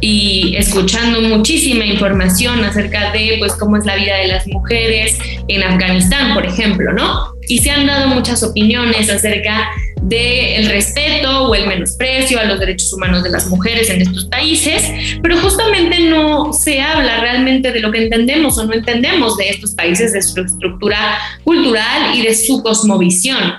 y 0.02 0.56
escuchando 0.56 1.22
muchísima 1.22 1.86
información 1.86 2.64
acerca 2.64 3.12
de 3.12 3.38
pues 3.40 3.54
cómo 3.56 3.78
es 3.78 3.86
la 3.86 3.96
vida 3.96 4.18
de 4.18 4.28
las 4.28 4.46
mujeres 4.48 5.18
en 5.48 5.64
Afganistán, 5.64 6.34
por 6.34 6.46
ejemplo, 6.46 6.94
¿no? 6.94 7.34
Y 7.48 7.60
se 7.60 7.72
han 7.72 7.88
dado 7.88 8.10
muchas 8.10 8.44
opiniones 8.44 9.10
acerca 9.10 9.70
del 10.08 10.68
respeto 10.70 11.48
o 11.48 11.56
el 11.56 11.66
menosprecio 11.66 12.40
a 12.40 12.46
los 12.46 12.60
derechos 12.60 12.94
humanos 12.94 13.24
de 13.24 13.32
las 13.32 13.48
mujeres 13.48 13.90
en 13.90 14.02
estos 14.02 14.26
países, 14.26 14.84
pero 15.24 15.40
justamente 15.40 16.00
no 16.02 16.54
se 16.54 16.80
habla 16.80 17.22
realmente 17.22 17.72
de 17.72 17.80
lo 17.80 17.92
que 17.92 18.04
entendemos 18.04 18.58
o 18.60 18.66
no 18.66 18.74
entendemos 18.74 19.36
de 19.36 19.50
estos 19.50 19.72
países, 19.72 20.14
de 20.14 20.22
su 20.22 20.40
estructura 20.42 21.18
cultural 21.44 22.16
y 22.16 22.22
de 22.22 22.36
su 22.36 22.62
cosmovisión. 22.62 23.56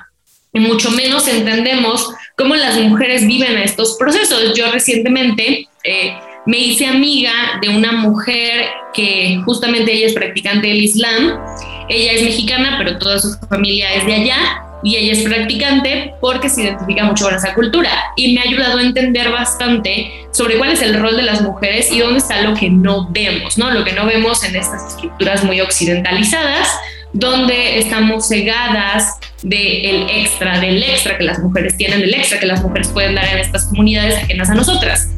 Y 0.53 0.61
mucho 0.61 0.91
menos 0.93 1.27
entendemos 1.27 2.11
cómo 2.37 2.55
las 2.55 2.79
mujeres 2.79 3.27
viven 3.27 3.59
estos 3.59 3.97
procesos. 3.99 4.55
Yo 4.57 4.71
recientemente 4.71 5.69
eh, 5.83 6.17
me 6.47 6.59
hice 6.59 6.87
amiga 6.87 7.33
de 7.61 7.71
una 7.71 7.91
mujer 7.91 8.67
que 8.95 9.43
justamente 9.45 9.93
ella 9.93 10.07
es 10.07 10.15
practicante 10.15 10.69
del 10.69 10.83
Islam. 10.85 11.41
Ella 11.89 12.13
es 12.13 12.23
mexicana, 12.23 12.77
pero 12.79 12.99
toda 12.99 13.19
su 13.19 13.37
familia 13.49 13.93
es 13.95 14.07
de 14.07 14.15
allá 14.15 14.66
y 14.87 14.95
ella 14.95 15.15
es 15.15 15.23
practicante 15.25 16.15
porque 16.21 16.49
se 16.49 16.63
identifica 16.63 17.03
mucho 17.03 17.25
con 17.25 17.35
esa 17.35 17.55
cultura 17.55 17.91
y 18.15 18.33
me 18.33 18.41
ha 18.41 18.45
ayudado 18.45 18.79
a 18.79 18.83
entender 18.83 19.33
bastante 19.33 20.13
sobre 20.31 20.59
cuál 20.59 20.71
es 20.71 20.81
el 20.81 20.95
rol 21.01 21.17
de 21.17 21.25
las 21.25 21.43
mujeres 21.43 21.91
y 21.91 21.99
dónde 21.99 22.19
está 22.19 22.41
lo 22.43 22.55
que 22.55 22.71
no 22.71 23.09
vemos, 23.11 23.59
¿no? 23.59 23.73
Lo 23.73 23.83
que 23.83 23.93
no 23.95 24.07
vemos 24.07 24.45
en 24.45 24.55
estas 24.55 24.93
estructuras 24.93 25.43
muy 25.43 25.61
occidentalizadas, 25.61 26.69
donde 27.13 27.81
estamos 27.81 28.29
cegadas 28.29 29.19
del 29.43 30.09
extra, 30.09 30.61
del 30.61 30.81
extra 30.81 31.19
que 31.19 31.25
las 31.25 31.41
mujeres 31.41 31.77
tienen, 31.77 32.01
del 32.01 32.15
extra 32.15 32.39
que 32.39 32.47
las 32.47 32.63
mujeres 32.63 32.87
pueden 32.87 33.17
dar 33.17 33.27
en 33.27 33.39
estas 33.39 33.65
comunidades 33.65 34.17
ajenas 34.19 34.51
a 34.51 34.55
nosotras. 34.55 35.09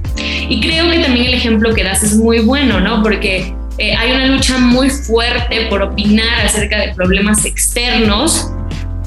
Y 0.49 0.61
creo 0.63 0.91
que 0.91 0.99
también 1.01 1.27
el 1.27 1.35
ejemplo 1.35 1.75
que 1.75 1.85
das 1.85 2.03
es 2.03 2.17
muy 2.17 2.39
bueno, 2.39 2.81
¿no? 2.81 3.03
Porque 3.03 3.53
eh, 3.77 3.95
hay 3.95 4.13
una 4.13 4.25
lucha 4.29 4.57
muy 4.57 4.89
fuerte 4.89 5.67
por 5.69 5.83
opinar 5.83 6.47
acerca 6.47 6.79
de 6.79 6.95
problemas 6.95 7.45
externos 7.45 8.51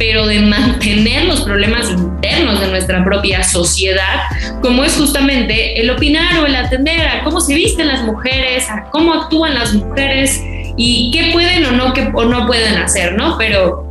pero 0.02 0.26
de 0.26 0.40
mantener 0.40 1.26
los 1.26 1.42
problemas 1.42 1.92
internos 1.92 2.60
de 2.60 2.70
nuestra 2.70 3.04
propia 3.04 3.44
sociedad, 3.44 4.22
como 4.60 4.84
es 4.84 4.98
justamente 4.98 5.80
el 5.80 5.92
opinar 5.92 6.40
o 6.40 6.48
el 6.48 6.56
atender 6.56 7.06
a 7.06 7.24
cómo 7.24 7.40
se 7.40 7.54
visten 7.54 7.88
las 7.88 8.02
mujeres, 8.02 8.68
a 8.68 8.86
cómo 8.90 9.14
actúan 9.14 9.54
las 9.54 9.76
mujeres 9.76 10.42
y 10.76 11.12
qué 11.14 11.30
pueden 11.32 11.64
o 11.66 11.72
no, 11.74 11.94
qué, 11.94 12.10
o 12.16 12.26
no 12.26 12.48
pueden 12.48 12.78
hacer, 12.78 13.14
¿no? 13.14 13.38
Pero 13.38 13.91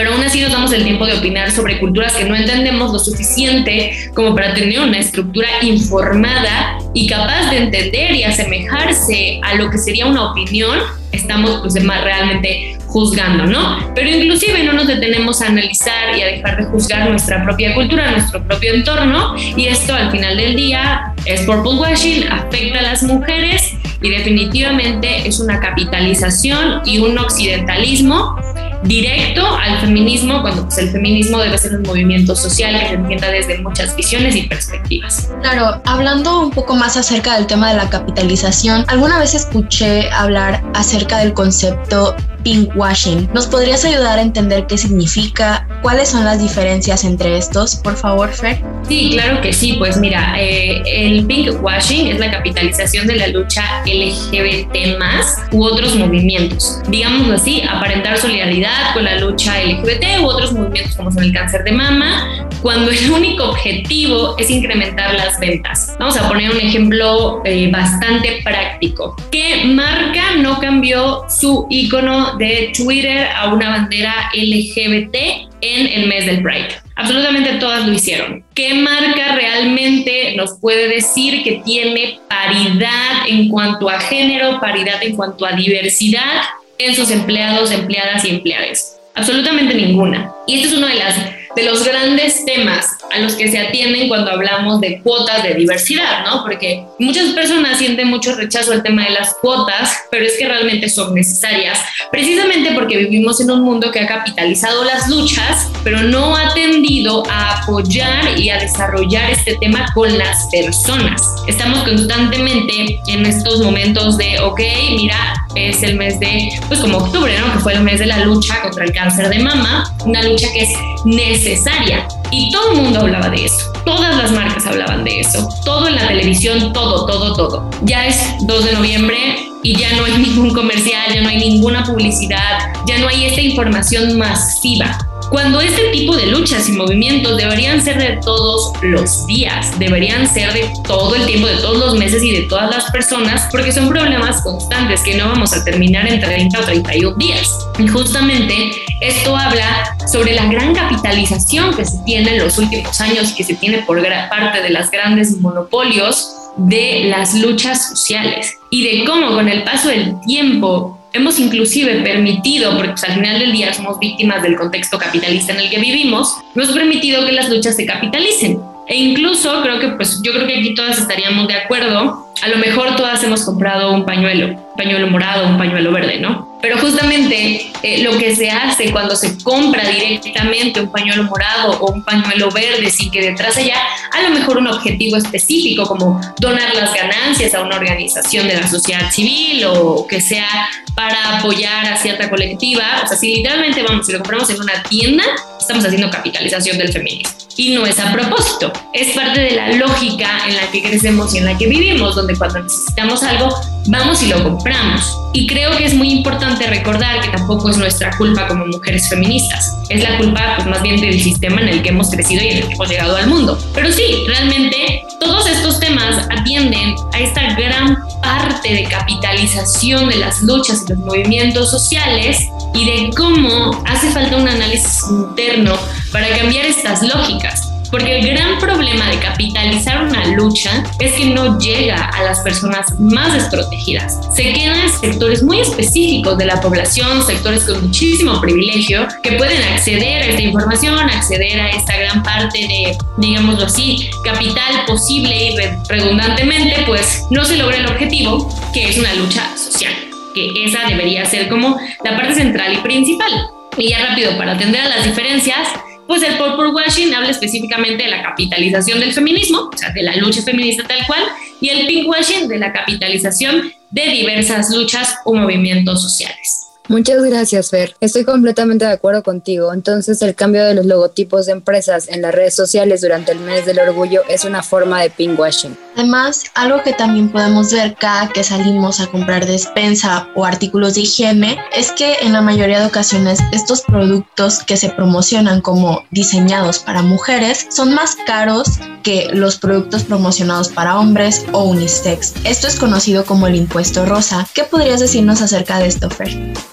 pero 0.00 0.14
aún 0.14 0.22
así 0.22 0.40
nos 0.40 0.50
damos 0.50 0.72
el 0.72 0.82
tiempo 0.82 1.04
de 1.04 1.12
opinar 1.12 1.50
sobre 1.50 1.78
culturas 1.78 2.14
que 2.14 2.24
no 2.24 2.34
entendemos 2.34 2.90
lo 2.90 2.98
suficiente 2.98 4.10
como 4.14 4.34
para 4.34 4.54
tener 4.54 4.80
una 4.80 4.96
estructura 4.96 5.46
informada 5.60 6.78
y 6.94 7.06
capaz 7.06 7.50
de 7.50 7.58
entender 7.58 8.12
y 8.12 8.24
asemejarse 8.24 9.40
a 9.42 9.56
lo 9.56 9.68
que 9.68 9.76
sería 9.76 10.06
una 10.06 10.30
opinión, 10.30 10.78
estamos 11.12 11.60
pues 11.60 11.74
realmente 11.74 12.78
juzgando, 12.86 13.44
¿no? 13.44 13.92
Pero 13.94 14.08
inclusive 14.08 14.64
no 14.64 14.72
nos 14.72 14.86
detenemos 14.86 15.42
a 15.42 15.48
analizar 15.48 16.16
y 16.16 16.22
a 16.22 16.26
dejar 16.28 16.56
de 16.56 16.64
juzgar 16.64 17.10
nuestra 17.10 17.44
propia 17.44 17.74
cultura, 17.74 18.10
nuestro 18.10 18.42
propio 18.46 18.72
entorno 18.72 19.34
y 19.36 19.66
esto 19.66 19.94
al 19.94 20.10
final 20.10 20.34
del 20.38 20.56
día 20.56 21.12
es 21.26 21.42
purple 21.42 21.74
washing, 21.74 22.26
afecta 22.26 22.78
a 22.78 22.82
las 22.82 23.02
mujeres 23.02 23.74
y 24.00 24.08
definitivamente 24.08 25.28
es 25.28 25.40
una 25.40 25.60
capitalización 25.60 26.80
y 26.86 27.00
un 27.00 27.18
occidentalismo 27.18 28.38
directo 28.84 29.46
al 29.46 29.78
feminismo, 29.80 30.40
cuando 30.42 30.64
pues, 30.64 30.78
el 30.78 30.90
feminismo 30.90 31.38
debe 31.38 31.58
ser 31.58 31.76
un 31.76 31.82
movimiento 31.82 32.34
social 32.34 32.78
que 32.78 32.88
se 32.88 32.94
entienda 32.94 33.30
desde 33.30 33.58
muchas 33.58 33.94
visiones 33.96 34.36
y 34.36 34.42
perspectivas. 34.42 35.30
Claro, 35.42 35.80
hablando 35.84 36.40
un 36.40 36.50
poco 36.50 36.74
más 36.76 36.96
acerca 36.96 37.36
del 37.36 37.46
tema 37.46 37.70
de 37.70 37.76
la 37.76 37.90
capitalización, 37.90 38.84
alguna 38.88 39.18
vez 39.18 39.34
escuché 39.34 40.10
hablar 40.10 40.62
acerca 40.74 41.18
del 41.18 41.34
concepto 41.34 42.14
pinkwashing. 42.42 43.28
¿Nos 43.34 43.46
podrías 43.46 43.84
ayudar 43.84 44.18
a 44.18 44.22
entender 44.22 44.66
qué 44.66 44.78
significa? 44.78 45.66
¿Cuáles 45.82 46.08
son 46.08 46.24
las 46.24 46.40
diferencias 46.40 47.04
entre 47.04 47.36
estos, 47.36 47.76
por 47.76 47.96
favor, 47.96 48.30
Fer? 48.30 48.62
Sí, 48.88 49.10
claro 49.12 49.40
que 49.40 49.52
sí. 49.52 49.74
Pues 49.78 49.96
mira, 49.96 50.34
eh, 50.38 50.82
el 50.86 51.26
pinkwashing 51.26 52.08
es 52.08 52.18
la 52.18 52.30
capitalización 52.30 53.06
de 53.06 53.16
la 53.16 53.28
lucha 53.28 53.82
LGBT 53.84 54.98
más 54.98 55.38
u 55.52 55.64
otros 55.64 55.96
movimientos. 55.96 56.80
Digámoslo 56.88 57.34
así, 57.34 57.62
aparentar 57.62 58.18
solidaridad 58.18 58.92
con 58.94 59.04
la 59.04 59.18
lucha 59.18 59.62
LGBT 59.62 60.20
u 60.22 60.26
otros 60.26 60.52
movimientos 60.52 60.96
como 60.96 61.10
son 61.10 61.24
el 61.24 61.32
cáncer 61.32 61.64
de 61.64 61.72
mama, 61.72 62.48
cuando 62.62 62.90
el 62.90 63.10
único 63.10 63.44
objetivo 63.44 64.36
es 64.38 64.50
incrementar 64.50 65.14
las 65.14 65.38
ventas. 65.40 65.96
Vamos 65.98 66.16
a 66.16 66.28
poner 66.28 66.50
un 66.50 66.58
ejemplo 66.58 67.42
eh, 67.44 67.70
bastante 67.70 68.40
práctico. 68.44 69.16
¿Qué 69.30 69.64
marca 69.64 70.36
no 70.36 70.58
cambió 70.58 71.24
su 71.28 71.66
icono 71.70 72.36
de 72.36 72.72
Twitter 72.76 73.28
a 73.34 73.52
una 73.52 73.70
bandera 73.70 74.30
LGBT 74.34 75.50
en 75.60 75.86
el 75.86 76.08
mes 76.08 76.26
del 76.26 76.42
Pride. 76.42 76.68
Absolutamente 76.96 77.54
todas 77.54 77.86
lo 77.86 77.92
hicieron. 77.92 78.44
¿Qué 78.54 78.74
marca 78.74 79.34
realmente 79.34 80.34
nos 80.36 80.58
puede 80.58 80.88
decir 80.88 81.42
que 81.42 81.62
tiene 81.64 82.18
paridad 82.28 83.26
en 83.26 83.48
cuanto 83.48 83.88
a 83.88 84.00
género, 84.00 84.60
paridad 84.60 85.02
en 85.02 85.16
cuanto 85.16 85.46
a 85.46 85.52
diversidad 85.52 86.42
en 86.78 86.94
sus 86.94 87.10
empleados, 87.10 87.72
empleadas 87.72 88.24
y 88.24 88.30
empleados? 88.30 88.92
Absolutamente 89.14 89.74
ninguna. 89.74 90.32
Y 90.46 90.56
este 90.56 90.68
es 90.68 90.74
uno 90.74 90.86
de 90.86 90.94
las 90.94 91.39
de 91.56 91.62
los 91.64 91.84
grandes 91.84 92.44
temas 92.44 92.98
a 93.10 93.18
los 93.18 93.34
que 93.34 93.50
se 93.50 93.58
atienden 93.58 94.08
cuando 94.08 94.30
hablamos 94.30 94.80
de 94.80 95.00
cuotas 95.00 95.42
de 95.42 95.54
diversidad, 95.54 96.24
¿no? 96.24 96.42
Porque 96.42 96.84
muchas 96.98 97.30
personas 97.30 97.78
sienten 97.78 98.08
mucho 98.08 98.34
rechazo 98.34 98.72
al 98.72 98.82
tema 98.82 99.04
de 99.04 99.10
las 99.10 99.34
cuotas, 99.40 100.04
pero 100.10 100.24
es 100.24 100.36
que 100.38 100.46
realmente 100.46 100.88
son 100.88 101.14
necesarias, 101.14 101.78
precisamente 102.10 102.72
porque 102.72 102.96
vivimos 102.98 103.40
en 103.40 103.50
un 103.50 103.62
mundo 103.62 103.90
que 103.90 104.00
ha 104.00 104.06
capitalizado 104.06 104.84
las 104.84 105.08
luchas, 105.08 105.70
pero 105.82 106.02
no 106.02 106.36
ha 106.36 106.54
tendido 106.54 107.22
a 107.30 107.62
apoyar 107.62 108.38
y 108.38 108.50
a 108.50 108.58
desarrollar 108.58 109.30
este 109.30 109.56
tema 109.56 109.86
con 109.94 110.16
las 110.16 110.46
personas. 110.50 111.22
Estamos 111.46 111.82
constantemente 111.84 113.00
en 113.08 113.26
estos 113.26 113.60
momentos 113.60 114.16
de, 114.18 114.38
ok, 114.40 114.60
mira, 114.96 115.34
es 115.54 115.82
el 115.82 115.96
mes 115.96 116.18
de, 116.20 116.50
pues 116.68 116.80
como 116.80 116.98
octubre, 116.98 117.36
¿no? 117.38 117.52
Que 117.52 117.58
fue 117.58 117.72
el 117.74 117.82
mes 117.82 117.98
de 117.98 118.06
la 118.06 118.18
lucha 118.18 118.60
contra 118.62 118.84
el 118.84 118.92
cáncer 118.92 119.28
de 119.28 119.38
mama, 119.40 119.92
una 120.04 120.22
lucha 120.22 120.48
que 120.52 120.62
es 120.62 120.70
necesaria. 121.04 122.06
Y 122.30 122.50
todo 122.50 122.72
el 122.72 122.82
mundo 122.82 123.00
hablaba 123.00 123.28
de 123.28 123.44
eso. 123.44 123.72
Todas 123.84 124.16
las 124.16 124.30
marcas 124.32 124.66
hablaban 124.66 125.04
de 125.04 125.20
eso. 125.20 125.48
Todo 125.64 125.88
en 125.88 125.96
la 125.96 126.08
televisión, 126.08 126.72
todo, 126.72 127.06
todo, 127.06 127.34
todo. 127.34 127.70
Ya 127.82 128.06
es 128.06 128.18
2 128.42 128.64
de 128.64 128.72
noviembre 128.72 129.48
y 129.62 129.76
ya 129.76 129.94
no 129.96 130.04
hay 130.04 130.18
ningún 130.18 130.52
comercial, 130.52 131.12
ya 131.12 131.22
no 131.22 131.28
hay 131.28 131.38
ninguna 131.38 131.84
publicidad, 131.84 132.72
ya 132.86 132.98
no 132.98 133.08
hay 133.08 133.26
esta 133.26 133.40
información 133.40 134.16
masiva 134.16 134.98
cuando 135.30 135.60
este 135.60 135.90
tipo 135.92 136.16
de 136.16 136.26
luchas 136.26 136.68
y 136.68 136.72
movimientos 136.72 137.36
deberían 137.36 137.80
ser 137.80 137.98
de 137.98 138.20
todos 138.24 138.72
los 138.82 139.28
días, 139.28 139.78
deberían 139.78 140.26
ser 140.26 140.52
de 140.52 140.68
todo 140.82 141.14
el 141.14 141.24
tiempo, 141.24 141.46
de 141.46 141.54
todos 141.58 141.78
los 141.78 141.94
meses 141.94 142.20
y 142.24 142.32
de 142.32 142.42
todas 142.48 142.68
las 142.68 142.90
personas, 142.90 143.46
porque 143.52 143.70
son 143.70 143.88
problemas 143.88 144.42
constantes 144.42 145.02
que 145.02 145.14
no 145.16 145.28
vamos 145.28 145.52
a 145.52 145.62
terminar 145.62 146.08
en 146.08 146.20
30 146.20 146.58
o 146.58 146.64
31 146.64 147.16
días. 147.16 147.48
Y 147.78 147.86
justamente 147.86 148.72
esto 149.00 149.36
habla 149.36 149.96
sobre 150.10 150.34
la 150.34 150.46
gran 150.46 150.74
capitalización 150.74 151.74
que 151.74 151.84
se 151.84 151.98
tiene 152.04 152.36
en 152.36 152.44
los 152.44 152.58
últimos 152.58 153.00
años 153.00 153.32
que 153.32 153.44
se 153.44 153.54
tiene 153.54 153.78
por 153.78 154.00
parte 154.28 154.62
de 154.62 154.70
las 154.70 154.90
grandes 154.90 155.40
monopolios 155.40 156.36
de 156.56 157.04
las 157.04 157.34
luchas 157.34 157.88
sociales 157.88 158.58
y 158.70 158.98
de 158.98 159.04
cómo 159.04 159.32
con 159.32 159.48
el 159.48 159.62
paso 159.62 159.88
del 159.88 160.20
tiempo 160.26 160.98
hemos 161.12 161.38
inclusive 161.38 162.02
permitido, 162.02 162.76
porque 162.76 162.90
pues, 162.90 163.04
al 163.04 163.14
final 163.14 163.38
del 163.38 163.52
día 163.52 163.72
somos 163.74 163.98
víctimas 163.98 164.42
del 164.42 164.56
contexto 164.56 164.98
capitalista 164.98 165.52
en 165.52 165.60
el 165.60 165.70
que 165.70 165.78
vivimos, 165.78 166.36
hemos 166.54 166.70
permitido 166.70 167.24
que 167.26 167.32
las 167.32 167.48
luchas 167.48 167.76
se 167.76 167.86
capitalicen. 167.86 168.60
E 168.90 168.96
incluso 168.96 169.62
creo 169.62 169.78
que, 169.78 169.90
pues 169.90 170.20
yo 170.20 170.32
creo 170.32 170.48
que 170.48 170.58
aquí 170.58 170.74
todas 170.74 170.98
estaríamos 170.98 171.46
de 171.46 171.54
acuerdo, 171.54 172.26
a 172.42 172.48
lo 172.48 172.56
mejor 172.56 172.96
todas 172.96 173.22
hemos 173.22 173.44
comprado 173.44 173.92
un 173.92 174.04
pañuelo, 174.04 174.48
un 174.48 174.76
pañuelo 174.76 175.06
morado, 175.06 175.46
un 175.46 175.58
pañuelo 175.58 175.92
verde, 175.92 176.18
¿no? 176.18 176.58
Pero 176.60 176.76
justamente 176.76 177.70
eh, 177.84 178.02
lo 178.02 178.18
que 178.18 178.34
se 178.34 178.50
hace 178.50 178.90
cuando 178.90 179.14
se 179.14 179.38
compra 179.44 179.88
directamente 179.88 180.80
un 180.80 180.90
pañuelo 180.90 181.22
morado 181.22 181.78
o 181.80 181.92
un 181.92 182.02
pañuelo 182.02 182.50
verde 182.50 182.90
sin 182.90 183.12
que 183.12 183.20
detrás 183.20 183.56
haya 183.58 183.76
a 184.10 184.22
lo 184.22 184.30
mejor 184.30 184.58
un 184.58 184.66
objetivo 184.66 185.16
específico 185.16 185.84
como 185.84 186.20
donar 186.40 186.74
las 186.74 186.92
ganancias 186.92 187.54
a 187.54 187.60
una 187.60 187.76
organización 187.76 188.48
de 188.48 188.56
la 188.56 188.66
sociedad 188.66 189.08
civil 189.12 189.66
o 189.68 190.04
que 190.08 190.20
sea 190.20 190.68
para 190.96 191.38
apoyar 191.38 191.86
a 191.86 191.96
cierta 191.96 192.28
colectiva, 192.28 193.02
o 193.04 193.06
sea, 193.06 193.16
si 193.16 193.36
literalmente 193.36 193.84
vamos, 193.84 194.04
si 194.04 194.10
lo 194.10 194.18
compramos 194.18 194.50
en 194.50 194.60
una 194.60 194.82
tienda, 194.82 195.22
estamos 195.60 195.84
haciendo 195.84 196.10
capitalización 196.10 196.76
del 196.76 196.92
feminismo. 196.92 197.49
Y 197.60 197.74
no 197.74 197.84
es 197.84 197.98
a 197.98 198.10
propósito, 198.10 198.72
es 198.94 199.14
parte 199.14 199.38
de 199.38 199.50
la 199.50 199.72
lógica 199.72 200.48
en 200.48 200.56
la 200.56 200.70
que 200.70 200.82
crecemos 200.82 201.34
y 201.34 201.38
en 201.38 201.44
la 201.44 201.58
que 201.58 201.66
vivimos, 201.66 202.16
donde 202.16 202.34
cuando 202.34 202.62
necesitamos 202.62 203.22
algo, 203.22 203.54
vamos 203.86 204.22
y 204.22 204.26
lo 204.28 204.42
compramos. 204.42 205.16
Y 205.32 205.46
creo 205.46 205.76
que 205.76 205.84
es 205.84 205.94
muy 205.94 206.10
importante 206.10 206.66
recordar 206.66 207.20
que 207.20 207.28
tampoco 207.28 207.70
es 207.70 207.76
nuestra 207.76 208.10
culpa 208.16 208.48
como 208.48 208.66
mujeres 208.66 209.08
feministas, 209.08 209.76
es 209.88 210.02
la 210.02 210.18
culpa 210.18 210.54
pues, 210.56 210.68
más 210.68 210.82
bien 210.82 211.00
del 211.00 211.20
sistema 211.20 211.60
en 211.60 211.68
el 211.68 211.82
que 211.82 211.90
hemos 211.90 212.10
crecido 212.10 212.42
y 212.42 212.48
en 212.48 212.56
el 212.58 212.66
que 212.66 212.74
hemos 212.74 212.88
llegado 212.88 213.16
al 213.16 213.28
mundo. 213.28 213.58
Pero 213.74 213.92
sí, 213.92 214.24
realmente 214.26 215.04
todos 215.20 215.46
estos 215.46 215.78
temas 215.78 216.26
atienden 216.30 216.94
a 217.12 217.20
esta 217.20 217.54
gran 217.54 217.96
parte 218.22 218.74
de 218.74 218.84
capitalización 218.84 220.08
de 220.08 220.16
las 220.16 220.42
luchas 220.42 220.84
y 220.86 220.92
los 220.92 220.98
movimientos 220.98 221.70
sociales 221.70 222.48
y 222.74 222.84
de 222.84 223.10
cómo 223.16 223.82
hace 223.86 224.10
falta 224.10 224.36
un 224.36 224.48
análisis 224.48 225.04
interno 225.08 225.76
para 226.12 226.36
cambiar 226.36 226.66
estas 226.66 227.02
lógicas. 227.02 227.69
Porque 227.90 228.18
el 228.18 228.28
gran 228.28 228.58
problema 228.58 229.08
de 229.10 229.18
capitalizar 229.18 230.04
una 230.04 230.26
lucha 230.28 230.84
es 230.98 231.12
que 231.12 231.26
no 231.26 231.58
llega 231.58 231.96
a 231.96 232.22
las 232.22 232.40
personas 232.40 232.98
más 232.98 233.34
desprotegidas. 233.34 234.18
Se 234.34 234.52
quedan 234.52 234.88
sectores 235.00 235.42
muy 235.42 235.60
específicos 235.60 236.38
de 236.38 236.46
la 236.46 236.60
población, 236.60 237.24
sectores 237.26 237.64
con 237.64 237.82
muchísimo 237.82 238.40
privilegio, 238.40 239.06
que 239.22 239.32
pueden 239.32 239.62
acceder 239.62 240.22
a 240.22 240.26
esta 240.26 240.42
información, 240.42 240.98
acceder 240.98 241.60
a 241.60 241.70
esta 241.70 241.96
gran 241.96 242.22
parte 242.22 242.58
de, 242.58 242.96
digámoslo 243.18 243.66
así, 243.66 244.08
capital 244.24 244.84
posible 244.86 245.50
y 245.50 245.56
redundantemente, 245.88 246.84
pues 246.86 247.24
no 247.30 247.44
se 247.44 247.56
logra 247.56 247.78
el 247.78 247.86
objetivo, 247.86 248.48
que 248.72 248.88
es 248.88 248.98
una 248.98 249.14
lucha 249.14 249.42
social 249.56 249.92
que 250.34 250.64
esa 250.64 250.86
debería 250.86 251.24
ser 251.24 251.48
como 251.48 251.78
la 252.04 252.16
parte 252.16 252.34
central 252.34 252.74
y 252.74 252.78
principal. 252.78 253.32
Y 253.76 253.88
ya 253.88 254.06
rápido, 254.06 254.36
para 254.36 254.52
atender 254.52 254.80
a 254.80 254.88
las 254.88 255.04
diferencias, 255.04 255.68
pues 256.10 256.24
el 256.24 256.36
purple 256.38 256.70
washing 256.70 257.14
habla 257.14 257.30
específicamente 257.30 258.02
de 258.02 258.10
la 258.10 258.20
capitalización 258.20 258.98
del 258.98 259.12
feminismo, 259.12 259.70
o 259.72 259.76
sea, 259.78 259.90
de 259.90 260.02
la 260.02 260.16
lucha 260.16 260.42
feminista 260.42 260.82
tal 260.82 261.06
cual, 261.06 261.22
y 261.60 261.68
el 261.68 261.86
pink 261.86 262.08
washing 262.08 262.48
de 262.48 262.58
la 262.58 262.72
capitalización 262.72 263.72
de 263.92 264.02
diversas 264.08 264.70
luchas 264.74 265.14
o 265.24 265.36
movimientos 265.36 266.02
sociales. 266.02 266.69
Muchas 266.90 267.22
gracias, 267.22 267.70
Fer. 267.70 267.94
Estoy 268.00 268.24
completamente 268.24 268.84
de 268.84 268.90
acuerdo 268.90 269.22
contigo. 269.22 269.72
Entonces, 269.72 270.20
el 270.22 270.34
cambio 270.34 270.64
de 270.64 270.74
los 270.74 270.86
logotipos 270.86 271.46
de 271.46 271.52
empresas 271.52 272.08
en 272.08 272.20
las 272.20 272.34
redes 272.34 272.56
sociales 272.56 273.00
durante 273.00 273.30
el 273.30 273.38
mes 273.38 273.64
del 273.64 273.78
orgullo 273.78 274.22
es 274.28 274.44
una 274.44 274.64
forma 274.64 275.00
de 275.00 275.08
pinkwashing. 275.08 275.78
Además, 275.94 276.42
algo 276.54 276.82
que 276.82 276.92
también 276.92 277.28
podemos 277.28 277.72
ver 277.72 277.94
cada 277.94 278.28
que 278.30 278.42
salimos 278.42 278.98
a 278.98 279.06
comprar 279.06 279.46
despensa 279.46 280.28
o 280.34 280.44
artículos 280.44 280.94
de 280.94 281.02
higiene 281.02 281.60
es 281.76 281.92
que 281.92 282.16
en 282.22 282.32
la 282.32 282.40
mayoría 282.40 282.80
de 282.80 282.86
ocasiones 282.86 283.38
estos 283.52 283.82
productos 283.82 284.64
que 284.64 284.76
se 284.76 284.88
promocionan 284.88 285.60
como 285.60 286.02
diseñados 286.10 286.80
para 286.80 287.02
mujeres 287.02 287.68
son 287.70 287.94
más 287.94 288.16
caros 288.26 288.80
que 289.04 289.28
los 289.32 289.58
productos 289.58 290.04
promocionados 290.04 290.68
para 290.68 290.98
hombres 290.98 291.44
o 291.52 291.64
unisex. 291.64 292.34
Esto 292.44 292.66
es 292.66 292.76
conocido 292.76 293.24
como 293.24 293.46
el 293.46 293.54
impuesto 293.54 294.06
rosa. 294.06 294.46
¿Qué 294.54 294.64
podrías 294.64 295.00
decirnos 295.00 295.40
acerca 295.40 295.78
de 295.78 295.86
esto, 295.86 296.10
Fer? 296.10 296.30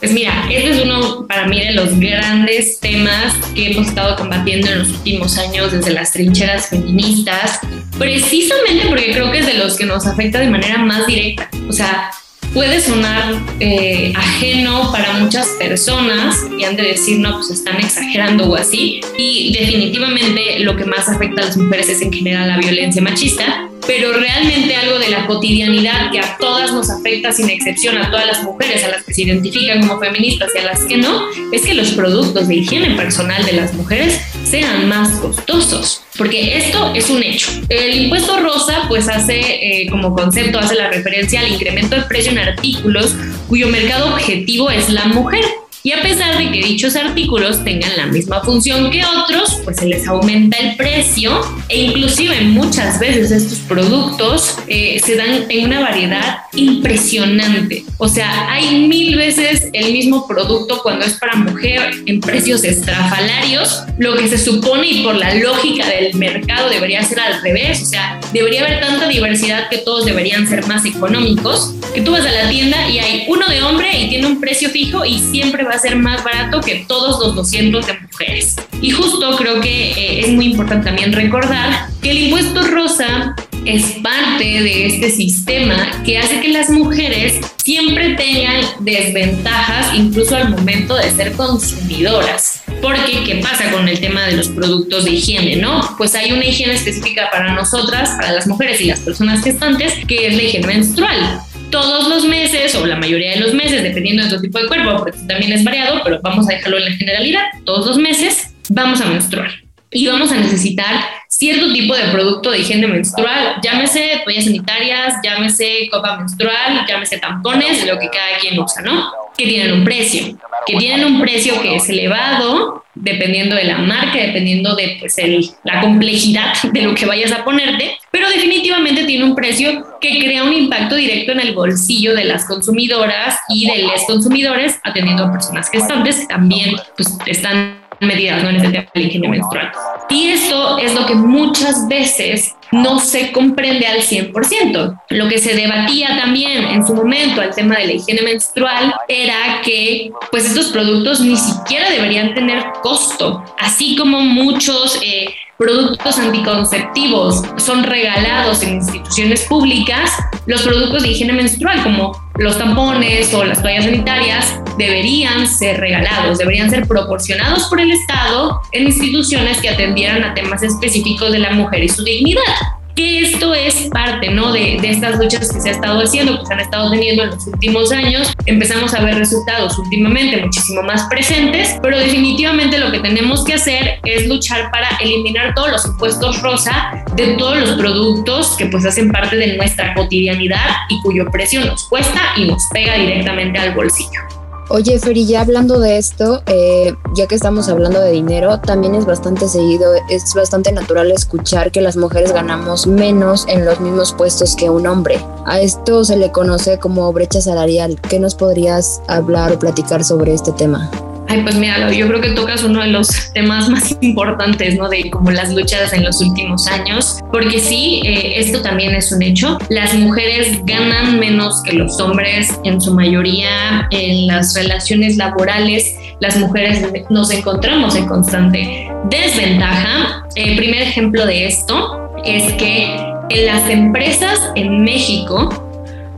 Pues 0.07 0.15
mira, 0.15 0.47
este 0.49 0.69
es 0.69 0.81
uno 0.85 1.27
para 1.27 1.47
mí 1.47 1.59
de 1.59 1.73
los 1.73 1.99
grandes 1.99 2.79
temas 2.79 3.35
que 3.53 3.71
hemos 3.71 3.89
estado 3.89 4.15
combatiendo 4.15 4.69
en 4.69 4.79
los 4.79 4.87
últimos 4.91 5.37
años 5.37 5.73
desde 5.73 5.91
las 5.91 6.13
trincheras 6.13 6.69
feministas, 6.69 7.59
precisamente 7.99 8.85
porque 8.87 9.11
creo 9.11 9.29
que 9.33 9.39
es 9.39 9.45
de 9.45 9.55
los 9.55 9.75
que 9.75 9.85
nos 9.85 10.07
afecta 10.07 10.39
de 10.39 10.49
manera 10.49 10.77
más 10.77 11.07
directa. 11.07 11.49
O 11.67 11.73
sea, 11.73 12.09
puede 12.53 12.79
sonar 12.79 13.35
eh, 13.59 14.13
ajeno 14.15 14.93
para 14.93 15.11
muchas 15.15 15.45
personas 15.59 16.37
y 16.57 16.63
han 16.63 16.77
de 16.77 16.83
decir, 16.83 17.19
no, 17.19 17.39
pues 17.39 17.49
están 17.49 17.75
exagerando 17.75 18.49
o 18.49 18.55
así. 18.55 19.01
Y 19.17 19.51
definitivamente 19.59 20.59
lo 20.59 20.77
que 20.77 20.85
más 20.85 21.09
afecta 21.09 21.41
a 21.41 21.45
las 21.47 21.57
mujeres 21.57 21.89
es 21.89 22.01
en 22.01 22.13
general 22.13 22.47
la 22.47 22.57
violencia 22.59 23.01
machista. 23.01 23.67
Pero 23.87 24.13
realmente 24.13 24.75
algo 24.75 24.99
de 24.99 25.09
la 25.09 25.25
cotidianidad 25.25 26.11
que 26.11 26.19
a 26.19 26.37
todas 26.37 26.73
nos 26.73 26.89
afecta 26.89 27.31
sin 27.31 27.49
excepción, 27.49 27.97
a 27.97 28.11
todas 28.11 28.27
las 28.27 28.43
mujeres, 28.43 28.83
a 28.83 28.89
las 28.89 29.03
que 29.03 29.13
se 29.13 29.23
identifican 29.23 29.87
como 29.87 29.99
feministas 29.99 30.51
y 30.53 30.59
a 30.59 30.63
las 30.65 30.83
que 30.83 30.97
no, 30.97 31.27
es 31.51 31.61
que 31.61 31.73
los 31.73 31.91
productos 31.91 32.47
de 32.47 32.55
higiene 32.55 32.95
personal 32.95 33.45
de 33.45 33.53
las 33.53 33.73
mujeres 33.73 34.19
sean 34.43 34.87
más 34.89 35.09
costosos. 35.19 36.03
Porque 36.17 36.57
esto 36.57 36.91
es 36.95 37.09
un 37.09 37.23
hecho. 37.23 37.49
El 37.69 38.03
impuesto 38.03 38.39
rosa 38.39 38.85
pues 38.87 39.07
hace 39.07 39.39
eh, 39.39 39.87
como 39.89 40.13
concepto, 40.13 40.59
hace 40.59 40.75
la 40.75 40.89
referencia 40.89 41.39
al 41.39 41.51
incremento 41.51 41.95
de 41.95 42.01
precio 42.03 42.31
en 42.31 42.39
artículos 42.39 43.15
cuyo 43.47 43.67
mercado 43.67 44.13
objetivo 44.13 44.69
es 44.69 44.89
la 44.89 45.05
mujer. 45.05 45.45
Y 45.87 45.93
a 45.93 46.01
pesar 46.01 46.37
de 46.37 46.51
que 46.51 46.61
dichos 46.67 46.97
artículos 46.97 47.63
tengan 47.63 47.95
la 47.95 48.07
misma 48.07 48.41
función 48.43 48.91
que 48.91 49.05
otros, 49.05 49.61
pues 49.63 49.77
se 49.77 49.85
les 49.85 50.05
aumenta 50.05 50.57
el 50.57 50.75
precio 50.75 51.39
e 51.69 51.83
inclusive 51.83 52.41
muchas 52.41 52.99
veces 52.99 53.31
estos 53.31 53.59
productos 53.59 54.57
eh, 54.67 54.99
se 55.01 55.15
dan 55.15 55.45
en 55.47 55.65
una 55.67 55.79
variedad 55.79 56.39
impresionante. 56.55 57.85
O 57.99 58.09
sea, 58.09 58.51
hay 58.51 58.87
mil 58.89 59.15
veces 59.15 59.69
el 59.71 59.93
mismo 59.93 60.27
producto 60.27 60.81
cuando 60.83 61.05
es 61.05 61.13
para 61.13 61.35
mujer 61.35 61.91
en 62.05 62.19
precios 62.19 62.65
estrafalarios, 62.65 63.83
lo 63.97 64.17
que 64.17 64.27
se 64.27 64.37
supone 64.37 64.87
y 64.87 65.03
por 65.05 65.15
la 65.15 65.35
lógica 65.35 65.87
del 65.87 66.13
mercado 66.15 66.69
debería 66.69 67.01
ser 67.03 67.21
al 67.21 67.41
revés. 67.41 67.83
O 67.83 67.85
sea, 67.85 68.19
debería 68.33 68.65
haber 68.65 68.81
tanta 68.81 69.07
diversidad 69.07 69.69
que 69.69 69.77
todos 69.77 70.03
deberían 70.03 70.49
ser 70.49 70.67
más 70.67 70.83
económicos, 70.83 71.75
que 71.93 72.01
tú 72.01 72.11
vas 72.11 72.25
a 72.25 72.31
la 72.31 72.49
tienda 72.49 72.89
y 72.89 72.99
hay 72.99 73.23
uno 73.29 73.47
de 73.47 73.61
hombre 73.61 73.97
y 73.97 74.09
tiene 74.09 74.27
un 74.27 74.41
precio 74.41 74.69
fijo 74.69 75.05
y 75.05 75.19
siempre 75.19 75.63
va 75.63 75.76
ser 75.77 75.95
más 75.95 76.23
barato 76.23 76.61
que 76.61 76.85
todos 76.87 77.19
los 77.19 77.35
200 77.35 77.85
de 77.85 77.93
mujeres. 77.93 78.55
Y 78.81 78.91
justo 78.91 79.35
creo 79.37 79.61
que 79.61 79.91
eh, 79.91 80.19
es 80.21 80.29
muy 80.29 80.45
importante 80.45 80.85
también 80.85 81.13
recordar 81.13 81.87
que 82.01 82.11
el 82.11 82.17
impuesto 82.23 82.61
rosa 82.67 83.35
es 83.65 83.83
parte 84.01 84.45
de 84.45 84.87
este 84.87 85.11
sistema 85.11 86.01
que 86.05 86.17
hace 86.17 86.39
que 86.39 86.47
las 86.49 86.69
mujeres 86.69 87.39
siempre 87.57 88.15
tengan 88.15 88.61
desventajas 88.79 89.93
incluso 89.93 90.37
al 90.37 90.49
momento 90.49 90.95
de 90.95 91.11
ser 91.11 91.33
consumidoras. 91.33 92.61
Porque, 92.81 93.23
¿qué 93.25 93.35
pasa 93.35 93.71
con 93.71 93.89
el 93.89 93.99
tema 93.99 94.25
de 94.27 94.37
los 94.37 94.47
productos 94.49 95.05
de 95.05 95.11
higiene, 95.11 95.57
no? 95.57 95.95
Pues 95.97 96.15
hay 96.15 96.31
una 96.31 96.45
higiene 96.45 96.73
específica 96.73 97.29
para 97.31 97.53
nosotras, 97.53 98.11
para 98.11 98.31
las 98.31 98.47
mujeres 98.47 98.79
y 98.79 98.85
las 98.85 99.01
personas 99.01 99.43
gestantes, 99.43 99.93
que 100.07 100.27
es 100.27 100.35
la 100.35 100.43
higiene 100.43 100.67
menstrual 100.67 101.41
todos 101.69 102.07
los 102.07 102.25
meses 102.25 102.75
o 102.75 102.85
la 102.85 102.95
mayoría 102.95 103.31
de 103.31 103.39
los 103.39 103.53
meses, 103.53 103.83
dependiendo 103.83 104.23
de 104.23 104.29
tu 104.29 104.41
tipo 104.41 104.59
de 104.59 104.67
cuerpo, 104.67 104.97
porque 104.97 105.17
también 105.27 105.51
es 105.51 105.63
variado, 105.63 106.01
pero 106.03 106.19
vamos 106.21 106.47
a 106.49 106.53
dejarlo 106.53 106.77
en 106.77 106.85
la 106.85 106.91
generalidad, 106.91 107.43
todos 107.65 107.87
los 107.87 107.97
meses 107.97 108.53
vamos 108.69 109.01
a 109.01 109.05
menstruar 109.05 109.51
y 109.91 110.07
vamos 110.07 110.31
a 110.31 110.37
necesitar 110.37 111.05
cierto 111.27 111.71
tipo 111.71 111.95
de 111.95 112.03
producto 112.05 112.51
de 112.51 112.59
higiene 112.59 112.87
menstrual, 112.87 113.57
llámese 113.61 114.21
toallas 114.23 114.45
sanitarias, 114.45 115.15
llámese 115.23 115.89
copa 115.91 116.17
menstrual, 116.17 116.85
llámese 116.87 117.17
tampones, 117.19 117.85
lo 117.85 117.99
que 117.99 118.09
cada 118.09 118.37
quien 118.39 118.59
usa, 118.59 118.81
¿no? 118.81 119.11
Que 119.37 119.45
tienen 119.45 119.73
un 119.73 119.83
precio, 119.83 120.37
que 120.65 120.77
tienen 120.77 121.05
un 121.05 121.21
precio 121.21 121.61
que 121.61 121.75
es 121.75 121.89
elevado 121.89 122.83
dependiendo 122.95 123.55
de 123.55 123.65
la 123.65 123.77
marca, 123.77 124.17
dependiendo 124.17 124.75
de 124.75 124.97
pues, 124.99 125.17
el, 125.19 125.47
la 125.63 125.81
complejidad 125.81 126.53
de 126.63 126.81
lo 126.81 126.95
que 126.95 127.05
vayas 127.05 127.31
a 127.31 127.43
ponerte, 127.43 127.97
pero 128.11 128.29
definitivamente 128.29 129.03
tiene 129.05 129.23
un 129.23 129.35
precio 129.35 129.85
que 130.01 130.19
crea 130.19 130.43
un 130.43 130.53
impacto 130.53 130.95
directo 130.95 131.31
en 131.33 131.41
el 131.41 131.53
bolsillo 131.53 132.15
de 132.15 132.25
las 132.25 132.45
consumidoras 132.45 133.39
y 133.49 133.69
de 133.69 133.83
los 133.83 134.03
consumidores, 134.05 134.79
atendiendo 134.83 135.25
a 135.25 135.31
personas 135.31 135.69
gestantes 135.69 136.21
que 136.21 136.25
también 136.27 136.75
pues, 136.95 137.15
están 137.27 137.76
medidas 137.99 138.43
¿no? 138.43 138.49
en 138.49 138.57
este 138.57 138.69
tema 138.69 138.85
de 138.93 139.01
la 139.01 139.07
higiene 139.07 139.29
menstrual. 139.29 139.71
Y 140.09 140.29
esto 140.29 140.77
es 140.77 140.93
lo 140.93 141.05
que 141.05 141.15
muchas 141.15 141.87
veces 141.87 142.55
no 142.71 142.99
se 142.99 143.31
comprende 143.31 143.87
al 143.87 143.99
100%. 143.99 145.01
Lo 145.09 145.27
que 145.27 145.37
se 145.37 145.55
debatía 145.55 146.17
también 146.17 146.63
en 146.65 146.85
su 146.85 146.93
momento 146.93 147.41
al 147.41 147.53
tema 147.53 147.77
de 147.77 147.87
la 147.87 147.93
higiene 147.93 148.21
menstrual 148.21 148.93
era 149.07 149.61
que 149.63 150.11
pues 150.31 150.45
estos 150.45 150.67
productos 150.67 151.21
ni 151.21 151.37
siquiera 151.37 151.89
deberían 151.89 152.33
tener 152.33 152.63
costo, 152.81 153.43
así 153.59 153.95
como 153.95 154.19
muchos 154.19 154.99
eh, 155.01 155.33
productos 155.57 156.19
anticonceptivos 156.19 157.41
son 157.57 157.83
regalados 157.83 158.61
en 158.63 158.75
instituciones 158.75 159.43
públicas, 159.45 160.11
los 160.45 160.61
productos 160.61 161.03
de 161.03 161.09
higiene 161.09 161.33
menstrual 161.33 161.83
como 161.83 162.26
los 162.37 162.57
tampones 162.57 163.33
o 163.33 163.43
las 163.43 163.61
toallas 163.61 163.85
sanitarias 163.85 164.59
deberían 164.77 165.47
ser 165.47 165.79
regalados, 165.79 166.37
deberían 166.37 166.69
ser 166.69 166.87
proporcionados 166.87 167.65
por 167.65 167.79
el 167.79 167.91
Estado 167.91 168.61
en 168.71 168.83
instituciones 168.83 169.59
que 169.59 169.69
atendieran 169.69 170.23
a 170.23 170.33
temas 170.33 170.61
específicos 170.63 171.31
de 171.31 171.39
la 171.39 171.51
mujer 171.51 171.83
y 171.83 171.89
su 171.89 172.03
dignidad 172.03 172.76
que 172.97 173.21
esto 173.21 173.53
es 173.53 173.89
parte 173.91 174.29
¿no? 174.31 174.51
de, 174.51 174.79
de, 174.81 174.89
estas 174.89 175.17
luchas 175.19 175.53
que 175.53 175.61
se 175.61 175.69
ha 175.69 175.71
estado 175.71 176.01
haciendo, 176.01 176.39
que 176.39 176.45
se 176.47 176.53
han 176.53 176.59
estado 176.59 176.89
teniendo 176.89 177.23
en 177.23 177.29
los 177.29 177.47
últimos 177.47 177.91
años. 177.91 178.33
Empezamos 178.45 178.93
a 178.93 179.01
ver 179.01 179.15
resultados 179.15 179.77
últimamente 179.77 180.41
muchísimo 180.41 180.81
más 180.81 181.03
presentes, 181.03 181.77
pero 181.81 181.97
definitivamente 181.99 182.79
lo 182.79 182.91
que 182.91 182.99
tenemos 182.99 183.45
que 183.45 183.53
hacer 183.53 183.99
es 184.03 184.27
luchar 184.27 184.71
para 184.71 184.89
eliminar 184.99 185.53
todos 185.53 185.71
los 185.71 185.85
impuestos 185.85 186.41
rosa 186.41 187.05
de 187.15 187.35
todos 187.35 187.57
los 187.59 187.71
productos 187.73 188.55
que 188.57 188.65
pues 188.65 188.83
hacen 188.85 189.11
parte 189.11 189.37
de 189.37 189.55
nuestra 189.55 189.93
cotidianidad 189.93 190.67
y 190.89 190.99
cuyo 191.01 191.29
precio 191.31 191.63
nos 191.63 191.87
cuesta 191.87 192.19
y 192.35 192.45
nos 192.45 192.63
pega 192.73 192.95
directamente 192.95 193.59
al 193.59 193.75
bolsillo. 193.75 194.36
Oye, 194.69 194.99
Feri, 194.99 195.25
ya 195.25 195.41
hablando 195.41 195.79
de 195.79 195.97
esto, 195.97 196.43
eh, 196.45 196.93
ya 197.15 197.25
que 197.25 197.35
estamos 197.35 197.69
hablando 197.69 198.01
de 198.01 198.11
dinero, 198.11 198.59
también 198.59 198.95
es 198.95 199.05
bastante 199.05 199.47
seguido, 199.47 199.93
es 200.09 200.33
bastante 200.33 200.73
natural 200.73 201.09
escuchar 201.09 201.71
que 201.71 201.79
las 201.79 201.95
mujeres 201.95 202.33
ganamos 202.33 202.85
menos 202.85 203.45
en 203.47 203.63
los 203.63 203.79
mismos 203.79 204.11
puestos 204.11 204.57
que 204.57 204.69
un 204.69 204.85
hombre. 204.85 205.23
A 205.45 205.61
esto 205.61 206.03
se 206.03 206.17
le 206.17 206.33
conoce 206.33 206.79
como 206.79 207.11
brecha 207.13 207.39
salarial. 207.39 207.97
¿Qué 208.09 208.19
nos 208.19 208.35
podrías 208.35 209.01
hablar 209.07 209.53
o 209.53 209.59
platicar 209.59 210.03
sobre 210.03 210.33
este 210.33 210.51
tema? 210.51 210.91
Ay, 211.29 211.41
pues 211.41 211.55
mira, 211.55 211.91
yo 211.91 212.07
creo 212.07 212.21
que 212.21 212.29
tocas 212.29 212.63
uno 212.63 212.81
de 212.81 212.87
los 212.87 213.31
temas 213.33 213.69
más 213.69 213.95
importantes, 214.01 214.75
¿no? 214.75 214.87
De 214.89 215.09
como 215.09 215.31
las 215.31 215.53
luchas 215.53 215.93
en 215.93 216.03
los 216.03 216.21
últimos 216.21 216.67
años, 216.67 217.19
porque 217.31 217.59
sí, 217.59 218.01
eh, 218.05 218.39
esto 218.39 218.61
también 218.61 218.95
es 218.95 219.11
un 219.11 219.21
hecho. 219.21 219.57
Las 219.69 219.93
mujeres 219.93 220.59
ganan 220.65 221.19
menos 221.19 221.61
que 221.63 221.73
los 221.73 221.99
hombres 221.99 222.57
en 222.63 222.79
su 222.79 222.93
mayoría 222.93 223.87
en 223.91 224.27
las 224.27 224.55
relaciones 224.55 225.17
laborales. 225.17 225.95
Las 226.19 226.37
mujeres 226.37 226.81
nos 227.09 227.31
encontramos 227.31 227.95
en 227.95 228.05
constante 228.07 228.89
desventaja. 229.09 230.25
El 230.35 230.55
primer 230.55 230.81
ejemplo 230.81 231.25
de 231.25 231.47
esto 231.47 232.11
es 232.25 232.53
que 232.53 232.95
en 233.29 233.45
las 233.45 233.69
empresas 233.69 234.39
en 234.55 234.83
México, 234.83 235.49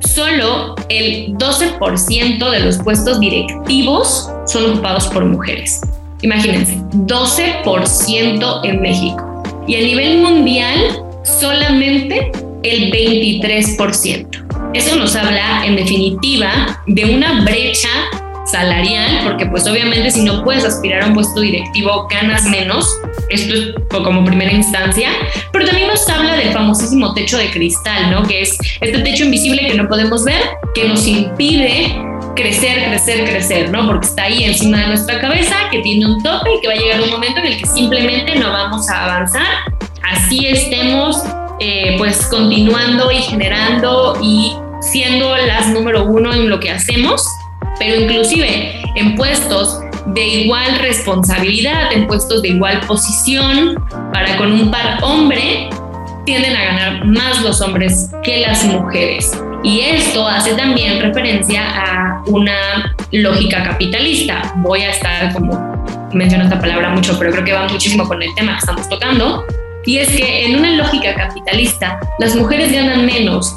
solo 0.01 0.75
el 0.89 1.35
12% 1.37 2.51
de 2.51 2.59
los 2.59 2.77
puestos 2.77 3.19
directivos 3.19 4.29
son 4.49 4.71
ocupados 4.71 5.07
por 5.07 5.23
mujeres. 5.25 5.81
Imagínense, 6.21 6.77
12% 6.93 8.59
en 8.63 8.81
México. 8.81 9.43
Y 9.67 9.75
a 9.75 9.81
nivel 9.81 10.17
mundial, 10.19 11.01
solamente 11.23 12.31
el 12.63 12.91
23%. 12.91 14.71
Eso 14.73 14.95
nos 14.97 15.15
habla, 15.15 15.65
en 15.65 15.75
definitiva, 15.75 16.81
de 16.87 17.05
una 17.05 17.43
brecha 17.43 17.89
salarial, 18.45 19.21
porque 19.23 19.45
pues 19.45 19.67
obviamente 19.67 20.09
si 20.09 20.23
no 20.23 20.43
puedes 20.43 20.65
aspirar 20.65 21.03
a 21.03 21.07
un 21.07 21.13
puesto 21.13 21.39
directivo 21.41 22.07
ganas 22.09 22.45
menos, 22.45 22.87
esto 23.29 23.53
es 23.53 23.73
como 23.91 24.25
primera 24.25 24.51
instancia, 24.51 25.09
pero 25.51 25.65
también 25.65 25.87
nos 25.87 26.07
habla 26.09 26.35
del 26.35 26.51
famosísimo 26.51 27.13
techo 27.13 27.37
de 27.37 27.51
cristal, 27.51 28.09
¿no? 28.09 28.23
Que 28.23 28.41
es 28.41 28.57
este 28.81 28.99
techo 28.99 29.25
invisible 29.25 29.67
que 29.67 29.75
no 29.75 29.87
podemos 29.87 30.23
ver, 30.25 30.41
que 30.73 30.87
nos 30.87 31.05
impide 31.07 32.08
crecer, 32.35 32.85
crecer, 32.85 33.29
crecer, 33.29 33.71
¿no? 33.71 33.87
Porque 33.87 34.07
está 34.07 34.23
ahí 34.23 34.43
encima 34.43 34.79
de 34.79 34.87
nuestra 34.87 35.19
cabeza, 35.19 35.55
que 35.71 35.79
tiene 35.79 36.05
un 36.05 36.23
tope 36.23 36.55
y 36.55 36.61
que 36.61 36.67
va 36.67 36.73
a 36.73 36.77
llegar 36.77 37.01
un 37.01 37.09
momento 37.11 37.39
en 37.39 37.47
el 37.47 37.57
que 37.57 37.65
simplemente 37.65 38.35
no 38.35 38.51
vamos 38.51 38.89
a 38.89 39.05
avanzar, 39.05 39.47
así 40.03 40.47
estemos 40.47 41.23
eh, 41.59 41.95
pues 41.97 42.27
continuando 42.27 43.11
y 43.11 43.17
generando 43.17 44.17
y 44.21 44.55
siendo 44.81 45.35
las 45.35 45.67
número 45.67 46.05
uno 46.05 46.33
en 46.33 46.49
lo 46.49 46.59
que 46.59 46.71
hacemos 46.71 47.27
pero 47.79 47.95
inclusive 47.95 48.81
en 48.95 49.15
puestos 49.15 49.79
de 50.07 50.25
igual 50.25 50.79
responsabilidad, 50.79 51.91
en 51.93 52.07
puestos 52.07 52.41
de 52.41 52.49
igual 52.49 52.81
posición, 52.81 53.83
para 54.13 54.37
con 54.37 54.51
un 54.51 54.69
par 54.69 54.99
hombre, 55.01 55.69
tienden 56.25 56.55
a 56.55 56.65
ganar 56.65 57.05
más 57.05 57.41
los 57.41 57.61
hombres 57.61 58.11
que 58.23 58.41
las 58.41 58.65
mujeres. 58.65 59.31
Y 59.63 59.81
esto 59.81 60.27
hace 60.27 60.53
también 60.53 61.01
referencia 61.01 61.63
a 61.69 62.23
una 62.27 62.95
lógica 63.11 63.63
capitalista. 63.63 64.53
Voy 64.57 64.81
a 64.81 64.91
estar 64.91 65.33
como 65.33 65.85
menciono 66.13 66.45
esta 66.45 66.59
palabra 66.59 66.89
mucho, 66.89 67.17
pero 67.19 67.31
creo 67.31 67.43
que 67.43 67.53
va 67.53 67.67
muchísimo 67.67 68.07
con 68.07 68.21
el 68.21 68.33
tema 68.35 68.53
que 68.53 68.59
estamos 68.59 68.87
tocando. 68.87 69.45
Y 69.85 69.97
es 69.97 70.09
que 70.09 70.45
en 70.45 70.57
una 70.57 70.71
lógica 70.71 71.13
capitalista, 71.15 71.99
las 72.19 72.35
mujeres 72.35 72.71
ganan 72.71 73.05
menos 73.05 73.55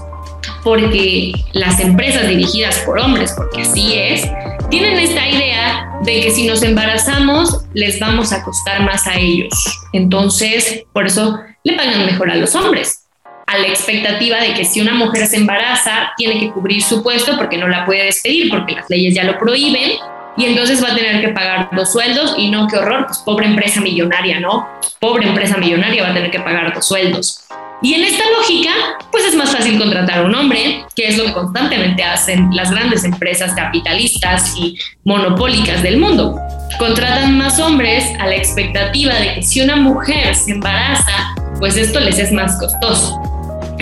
porque 0.65 1.33
las 1.53 1.81
empresas 1.81 2.29
dirigidas 2.29 2.79
por 2.81 2.99
hombres, 2.99 3.33
porque 3.37 3.63
así 3.63 3.95
es, 3.95 4.29
tienen 4.71 4.99
esta 4.99 5.29
idea 5.29 5.99
de 6.03 6.21
que 6.21 6.31
si 6.31 6.47
nos 6.47 6.63
embarazamos 6.63 7.65
les 7.75 8.01
vamos 8.01 8.33
a 8.33 8.43
costar 8.43 8.83
más 8.83 9.07
a 9.07 9.19
ellos. 9.19 9.53
Entonces, 9.93 10.85
por 10.93 11.07
eso 11.07 11.41
le 11.65 11.75
pagan 11.75 12.07
mejor 12.07 12.31
a 12.31 12.37
los 12.37 12.55
hombres. 12.55 13.02
A 13.53 13.59
la 13.59 13.69
expectativa 13.69 14.41
de 14.41 14.55
que 14.55 14.65
si 14.65 14.81
una 14.81 14.95
mujer 14.95 15.27
se 15.27 15.37
embaraza, 15.37 16.13
tiene 16.17 16.41
que 16.41 16.51
cubrir 16.51 16.83
su 16.83 17.03
puesto 17.03 17.37
porque 17.37 17.59
no 17.59 17.69
la 17.69 17.85
puede 17.85 18.05
despedir, 18.05 18.51
porque 18.51 18.75
las 18.75 18.89
leyes 18.89 19.15
ya 19.15 19.25
lo 19.25 19.39
prohíben, 19.39 19.93
y 20.37 20.47
entonces 20.47 20.83
va 20.83 20.93
a 20.93 20.95
tener 20.95 21.21
que 21.21 21.29
pagar 21.29 21.69
dos 21.73 21.93
sueldos 21.93 22.35
y 22.39 22.51
no, 22.51 22.67
qué 22.67 22.79
horror, 22.79 23.07
pues 23.07 23.19
pobre 23.19 23.47
empresa 23.47 23.81
millonaria, 23.81 24.41
¿no? 24.41 24.67
Pobre 24.99 25.29
empresa 25.29 25.59
millonaria 25.59 26.03
va 26.03 26.11
a 26.11 26.15
tener 26.15 26.31
que 26.31 26.41
pagar 26.41 26.73
dos 26.75 26.87
sueldos. 26.87 27.45
Y 27.83 27.95
en 27.95 28.05
esta 28.05 28.23
lógica, 28.39 28.71
pues 29.11 29.25
es 29.25 29.35
más 29.35 29.51
fácil 29.51 29.77
contratar 29.77 30.21
a 30.21 30.23
un 30.23 30.35
hombre, 30.35 30.85
que 30.95 31.09
es 31.09 31.19
lo 31.19 31.25
que 31.25 31.33
constantemente 31.33 32.05
hacen 32.05 32.55
las 32.55 32.71
grandes 32.71 33.03
empresas 33.05 33.53
capitalistas 33.55 34.57
y 34.57 34.79
monopólicas 35.05 35.83
del 35.83 35.99
mundo. 35.99 36.37
Contratan 36.79 37.37
más 37.37 37.59
hombres 37.59 38.05
a 38.21 38.27
la 38.29 38.37
expectativa 38.37 39.15
de 39.15 39.35
que 39.35 39.43
si 39.43 39.61
una 39.61 39.77
mujer 39.77 40.35
se 40.37 40.53
embaraza, 40.53 41.35
pues 41.59 41.77
esto 41.77 41.99
les 41.99 42.19
es 42.21 42.31
más 42.31 42.57
costoso. 42.59 43.32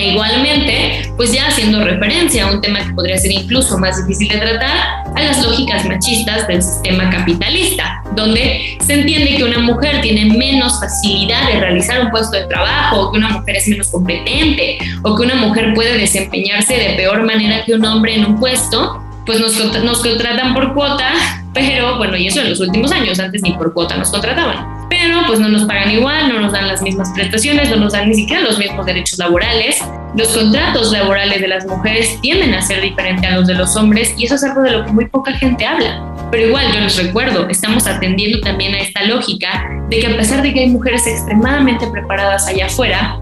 E 0.01 0.13
igualmente, 0.13 1.13
pues 1.19 1.31
ya 1.31 1.49
haciendo 1.49 1.85
referencia 1.85 2.47
a 2.47 2.53
un 2.53 2.63
tema 2.63 2.83
que 2.83 2.91
podría 2.95 3.19
ser 3.19 3.33
incluso 3.33 3.77
más 3.77 3.99
difícil 3.99 4.29
de 4.31 4.39
tratar, 4.39 5.05
a 5.15 5.23
las 5.23 5.45
lógicas 5.45 5.85
machistas 5.85 6.49
del 6.49 6.63
sistema 6.63 7.11
capitalista, 7.11 8.03
donde 8.17 8.79
se 8.81 8.95
entiende 8.95 9.37
que 9.37 9.45
una 9.45 9.59
mujer 9.59 10.01
tiene 10.01 10.25
menos 10.35 10.81
facilidad 10.81 11.47
de 11.49 11.61
realizar 11.61 12.01
un 12.01 12.11
puesto 12.11 12.35
de 12.35 12.47
trabajo, 12.47 12.99
o 12.99 13.13
que 13.13 13.19
una 13.19 13.29
mujer 13.29 13.57
es 13.57 13.69
menos 13.69 13.89
competente, 13.89 14.79
o 15.03 15.15
que 15.15 15.23
una 15.23 15.35
mujer 15.35 15.75
puede 15.75 15.99
desempeñarse 15.99 16.79
de 16.79 16.95
peor 16.95 17.23
manera 17.25 17.63
que 17.67 17.75
un 17.75 17.85
hombre 17.85 18.15
en 18.15 18.25
un 18.25 18.41
puesto, 18.41 19.05
pues 19.27 19.39
nos, 19.39 19.55
nos 19.85 19.99
contratan 19.99 20.55
por 20.55 20.73
cuota, 20.73 21.13
pero 21.53 21.99
bueno, 21.99 22.17
y 22.17 22.29
eso 22.29 22.41
en 22.41 22.49
los 22.49 22.61
últimos 22.61 22.91
años, 22.91 23.21
antes 23.21 23.43
ni 23.43 23.53
por 23.53 23.75
cuota 23.75 23.99
nos 23.99 24.09
contrataban 24.09 24.80
pero 24.91 25.23
pues 25.29 25.39
no 25.39 25.49
nos 25.49 25.65
pagan 25.65 25.93
igual, 25.93 26.29
no 26.29 26.41
nos 26.41 26.53
dan 26.53 26.67
las 26.67 26.83
mismas 26.83 27.11
prestaciones, 27.15 27.71
no 27.71 27.77
nos 27.77 27.93
dan 27.93 28.09
ni 28.09 28.15
siquiera 28.15 28.43
los 28.43 28.59
mismos 28.59 28.85
derechos 28.85 29.19
laborales. 29.19 29.83
Los 30.17 30.29
contratos 30.37 30.91
laborales 30.91 31.41
de 31.41 31.47
las 31.47 31.65
mujeres 31.65 32.19
tienden 32.21 32.53
a 32.55 32.61
ser 32.61 32.83
diferentes 32.83 33.31
a 33.31 33.37
los 33.37 33.47
de 33.47 33.55
los 33.55 33.77
hombres 33.77 34.13
y 34.19 34.27
eso 34.27 34.35
es 34.35 34.43
algo 34.43 34.63
de 34.63 34.73
lo 34.73 34.85
que 34.85 34.91
muy 34.91 35.07
poca 35.07 35.33
gente 35.33 35.65
habla. 35.65 36.05
Pero 36.33 36.49
igual 36.49 36.73
yo 36.75 36.81
les 36.81 36.97
recuerdo, 36.97 37.49
estamos 37.49 37.87
atendiendo 37.87 38.41
también 38.41 38.75
a 38.75 38.81
esta 38.81 39.05
lógica 39.05 39.65
de 39.89 40.01
que 40.01 40.07
a 40.09 40.17
pesar 40.17 40.43
de 40.43 40.53
que 40.53 40.61
hay 40.61 40.71
mujeres 40.71 41.07
extremadamente 41.07 41.87
preparadas 41.87 42.49
allá 42.49 42.67
afuera, 42.67 43.21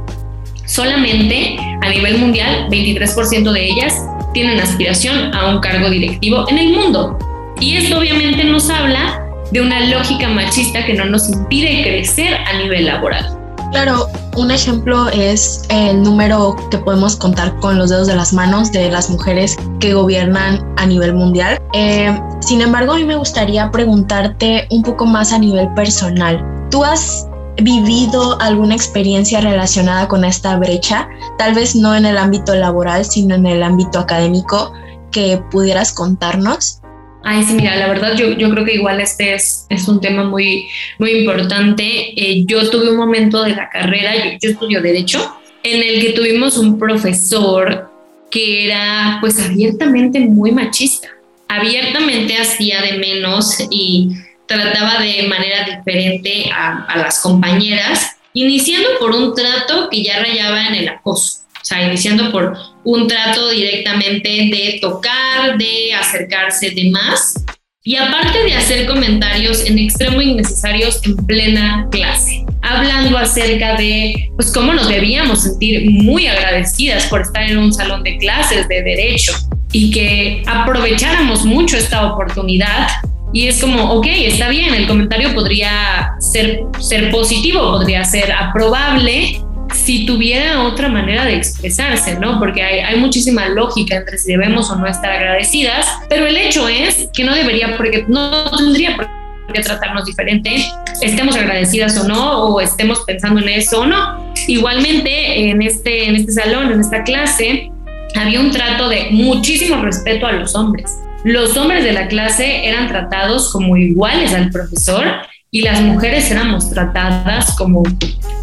solamente 0.64 1.58
a 1.82 1.88
nivel 1.90 2.16
mundial 2.16 2.68
23% 2.70 3.52
de 3.52 3.64
ellas 3.66 3.94
tienen 4.32 4.58
aspiración 4.58 5.34
a 5.34 5.50
un 5.50 5.60
cargo 5.60 5.90
directivo 5.90 6.46
en 6.48 6.58
el 6.58 6.72
mundo. 6.72 7.18
Y 7.60 7.76
esto 7.76 7.98
obviamente 7.98 8.44
nos 8.44 8.70
habla 8.70 9.27
de 9.50 9.60
una 9.60 9.80
lógica 9.86 10.28
machista 10.28 10.84
que 10.84 10.94
no 10.94 11.04
nos 11.06 11.28
impide 11.28 11.82
crecer 11.82 12.34
a 12.34 12.58
nivel 12.58 12.86
laboral. 12.86 13.38
Claro, 13.72 14.06
un 14.36 14.50
ejemplo 14.50 15.08
es 15.08 15.62
el 15.68 16.02
número 16.02 16.56
que 16.70 16.78
podemos 16.78 17.16
contar 17.16 17.54
con 17.60 17.76
los 17.76 17.90
dedos 17.90 18.06
de 18.06 18.16
las 18.16 18.32
manos 18.32 18.72
de 18.72 18.90
las 18.90 19.10
mujeres 19.10 19.56
que 19.78 19.92
gobiernan 19.92 20.64
a 20.78 20.86
nivel 20.86 21.14
mundial. 21.14 21.60
Eh, 21.74 22.18
sin 22.40 22.62
embargo, 22.62 22.92
a 22.92 22.96
mí 22.96 23.04
me 23.04 23.16
gustaría 23.16 23.70
preguntarte 23.70 24.66
un 24.70 24.82
poco 24.82 25.04
más 25.04 25.32
a 25.32 25.38
nivel 25.38 25.68
personal. 25.74 26.42
¿Tú 26.70 26.82
has 26.82 27.26
vivido 27.62 28.40
alguna 28.40 28.74
experiencia 28.74 29.40
relacionada 29.40 30.08
con 30.08 30.24
esta 30.24 30.56
brecha? 30.56 31.06
Tal 31.36 31.54
vez 31.54 31.76
no 31.76 31.94
en 31.94 32.06
el 32.06 32.16
ámbito 32.16 32.54
laboral, 32.54 33.04
sino 33.04 33.34
en 33.34 33.44
el 33.44 33.62
ámbito 33.62 33.98
académico 33.98 34.72
que 35.10 35.42
pudieras 35.50 35.92
contarnos. 35.92 36.80
Ay, 37.24 37.42
sí, 37.44 37.54
mira, 37.54 37.76
la 37.76 37.88
verdad 37.88 38.16
yo, 38.16 38.32
yo 38.32 38.50
creo 38.50 38.64
que 38.64 38.74
igual 38.74 39.00
este 39.00 39.34
es, 39.34 39.66
es 39.68 39.88
un 39.88 40.00
tema 40.00 40.24
muy, 40.24 40.68
muy 40.98 41.10
importante. 41.10 41.84
Eh, 42.16 42.44
yo 42.46 42.68
tuve 42.70 42.90
un 42.90 42.96
momento 42.96 43.42
de 43.42 43.54
la 43.54 43.68
carrera, 43.68 44.14
yo, 44.16 44.38
yo 44.40 44.50
estudio 44.50 44.80
Derecho, 44.80 45.36
en 45.62 45.82
el 45.82 46.00
que 46.00 46.12
tuvimos 46.12 46.56
un 46.56 46.78
profesor 46.78 47.90
que 48.30 48.66
era 48.66 49.18
pues 49.20 49.38
abiertamente 49.40 50.20
muy 50.20 50.52
machista, 50.52 51.08
abiertamente 51.48 52.36
hacía 52.36 52.82
de 52.82 52.98
menos 52.98 53.56
y 53.70 54.10
trataba 54.46 55.00
de 55.00 55.26
manera 55.28 55.64
diferente 55.64 56.50
a, 56.52 56.84
a 56.84 56.98
las 56.98 57.20
compañeras, 57.20 58.16
iniciando 58.32 58.88
por 58.98 59.10
un 59.10 59.34
trato 59.34 59.88
que 59.90 60.02
ya 60.02 60.20
rayaba 60.20 60.68
en 60.68 60.74
el 60.74 60.88
acoso. 60.88 61.40
Sea, 61.68 61.86
iniciando 61.86 62.32
por 62.32 62.56
un 62.84 63.06
trato 63.06 63.50
directamente 63.50 64.26
de 64.26 64.78
tocar, 64.80 65.58
de 65.58 65.92
acercarse 65.92 66.70
de 66.70 66.90
más. 66.90 67.44
Y 67.84 67.94
aparte 67.96 68.42
de 68.42 68.54
hacer 68.54 68.86
comentarios 68.86 69.66
en 69.66 69.78
extremo 69.78 70.22
innecesarios 70.22 70.98
en 71.04 71.14
plena 71.26 71.86
clase, 71.90 72.46
hablando 72.62 73.18
acerca 73.18 73.76
de 73.76 74.30
pues 74.36 74.50
cómo 74.50 74.72
nos 74.72 74.88
debíamos 74.88 75.42
sentir 75.42 75.90
muy 75.90 76.26
agradecidas 76.26 77.04
por 77.04 77.20
estar 77.20 77.42
en 77.42 77.58
un 77.58 77.70
salón 77.70 78.02
de 78.02 78.16
clases 78.16 78.66
de 78.68 78.82
derecho 78.82 79.34
y 79.70 79.90
que 79.90 80.42
aprovecháramos 80.46 81.44
mucho 81.44 81.76
esta 81.76 82.10
oportunidad 82.14 82.88
y 83.34 83.46
es 83.46 83.60
como, 83.60 83.92
ok, 83.92 84.06
está 84.06 84.48
bien, 84.48 84.72
el 84.74 84.86
comentario 84.86 85.34
podría 85.34 86.14
ser, 86.18 86.60
ser 86.80 87.10
positivo, 87.10 87.60
podría 87.60 88.02
ser 88.04 88.32
aprobable, 88.32 89.38
si 89.74 90.06
tuviera 90.06 90.62
otra 90.62 90.88
manera 90.88 91.24
de 91.24 91.34
expresarse, 91.34 92.18
¿no? 92.18 92.38
Porque 92.38 92.62
hay, 92.62 92.96
muchísima 92.98 93.48
lógica 93.48 93.96
entre 93.96 94.18
si 94.18 94.32
debemos 94.32 94.70
o 94.70 94.76
no 94.76 94.86
estar 94.86 95.10
agradecidas, 95.10 95.86
pero 96.08 96.26
el 96.26 96.36
hecho 96.36 96.68
es 96.68 97.08
que 97.14 97.24
no 97.24 97.34
debería, 97.34 97.76
porque 97.76 98.04
no 98.08 98.50
tendría 98.50 98.96
por 98.96 99.08
qué 99.52 99.60
tratarnos 99.60 100.04
diferente, 100.04 100.64
estemos 101.00 101.36
agradecidas 101.36 101.96
o 101.98 102.08
no, 102.08 102.44
o 102.44 102.60
estemos 102.60 103.00
pensando 103.06 103.40
en 103.40 103.48
eso 103.48 103.80
o 103.80 103.86
no. 103.86 104.32
Igualmente, 104.46 105.50
en 105.50 105.62
este, 105.62 106.08
en 106.08 106.16
este 106.16 106.32
salón, 106.32 106.72
en 106.72 106.80
esta 106.80 107.04
clase, 107.04 107.70
había 108.16 108.40
un 108.40 108.50
trato 108.50 108.88
de 108.88 109.08
muchísimo 109.10 109.80
respeto 109.82 110.26
a 110.26 110.32
los 110.32 110.54
hombres. 110.54 110.90
Los 111.24 111.56
hombres 111.56 111.84
de 111.84 111.92
la 111.92 112.08
clase 112.08 112.66
eran 112.66 112.88
tratados 112.88 113.52
como 113.52 113.76
iguales 113.76 114.32
al 114.34 114.50
profesor 114.50 115.04
y 115.50 115.62
las 115.62 115.80
mujeres 115.80 116.30
éramos 116.30 116.70
tratadas 116.70 117.56
como 117.56 117.82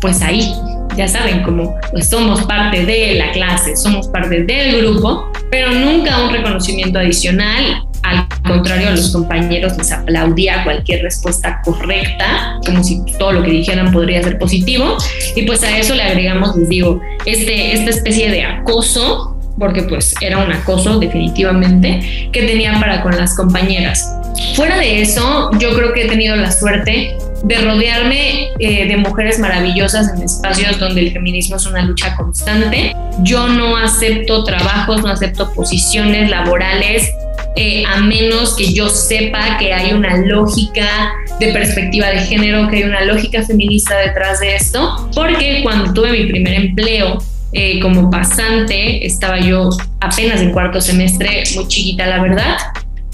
pues 0.02 0.22
ahí, 0.22 0.52
ya 0.98 1.08
saben, 1.08 1.44
como 1.44 1.76
pues 1.92 2.10
somos 2.10 2.44
parte 2.44 2.86
de 2.86 3.16
la 3.16 3.32
clase, 3.32 3.76
somos 3.76 4.08
parte 4.08 4.44
del 4.44 4.82
grupo, 4.82 5.32
pero 5.52 5.72
nunca 5.72 6.24
un 6.24 6.32
reconocimiento 6.32 7.00
adicional. 7.00 7.84
Al 8.04 8.28
contrario, 8.48 8.90
a 8.90 8.92
los 8.92 9.12
compañeros 9.12 9.76
les 9.78 9.92
aplaudía 9.92 10.64
cualquier 10.64 11.02
respuesta 11.02 11.60
correcta, 11.66 12.60
como 12.64 12.84
si 12.84 13.02
todo 13.18 13.32
lo 13.32 13.44
que 13.44 13.50
dijeran 13.50 13.92
podría 13.92 14.22
ser 14.22 14.38
positivo. 14.38 14.98
Y 15.36 15.42
pues 15.42 15.64
a 15.64 15.76
eso 15.76 15.96
le 15.96 16.04
agregamos, 16.04 16.56
les 16.56 16.70
digo, 16.70 17.02
este, 17.26 17.74
esta 17.74 17.90
especie 17.90 18.30
de 18.30 18.44
acoso 18.44 19.36
porque 19.60 19.84
pues 19.84 20.14
era 20.22 20.38
un 20.38 20.52
acoso 20.52 21.00
definitivamente 21.00 22.30
que 22.32 22.44
tenía 22.44 22.80
para 22.80 23.02
con 23.02 23.16
las 23.18 23.36
compañeras. 23.36 24.06
Fuera 24.54 24.78
de 24.78 25.02
eso, 25.02 25.50
yo 25.60 25.74
creo 25.76 25.94
que 25.94 26.06
he 26.06 26.10
tenido 26.10 26.36
la 26.36 26.52
suerte 26.52 27.18
de 27.46 27.58
rodearme 27.58 28.50
eh, 28.58 28.88
de 28.88 28.98
mujeres 28.98 29.38
maravillosas 29.38 30.12
en 30.16 30.24
espacios 30.24 30.80
donde 30.80 31.02
el 31.02 31.12
feminismo 31.14 31.58
es 31.58 31.66
una 31.68 31.84
lucha 31.84 32.16
constante. 32.16 32.96
Yo 33.22 33.48
no 33.48 33.78
acepto 33.78 34.44
trabajos, 34.44 35.04
no 35.04 35.10
acepto 35.10 35.54
posiciones 35.54 36.32
laborales 36.32 37.12
eh, 37.56 37.84
a 37.88 38.02
menos 38.02 38.56
que 38.56 38.74
yo 38.74 38.90
sepa 38.90 39.58
que 39.60 39.74
hay 39.74 39.94
una 39.94 40.18
lógica 40.18 41.14
de 41.40 41.54
perspectiva 41.54 42.08
de 42.08 42.20
género, 42.20 42.68
que 42.68 42.78
hay 42.78 42.84
una 42.84 43.06
lógica 43.06 43.44
feminista 43.44 43.96
detrás 43.98 44.40
de 44.40 44.56
esto, 44.56 45.10
porque 45.14 45.62
cuando 45.62 45.94
tuve 45.94 46.12
mi 46.12 46.26
primer 46.26 46.54
empleo 46.54 47.20
eh, 47.54 47.80
como 47.80 48.10
pasante, 48.10 49.06
estaba 49.06 49.40
yo 49.40 49.70
apenas 50.02 50.42
en 50.42 50.52
cuarto 50.52 50.82
semestre, 50.82 51.44
muy 51.56 51.68
chiquita 51.68 52.08
la 52.08 52.22
verdad, 52.22 52.58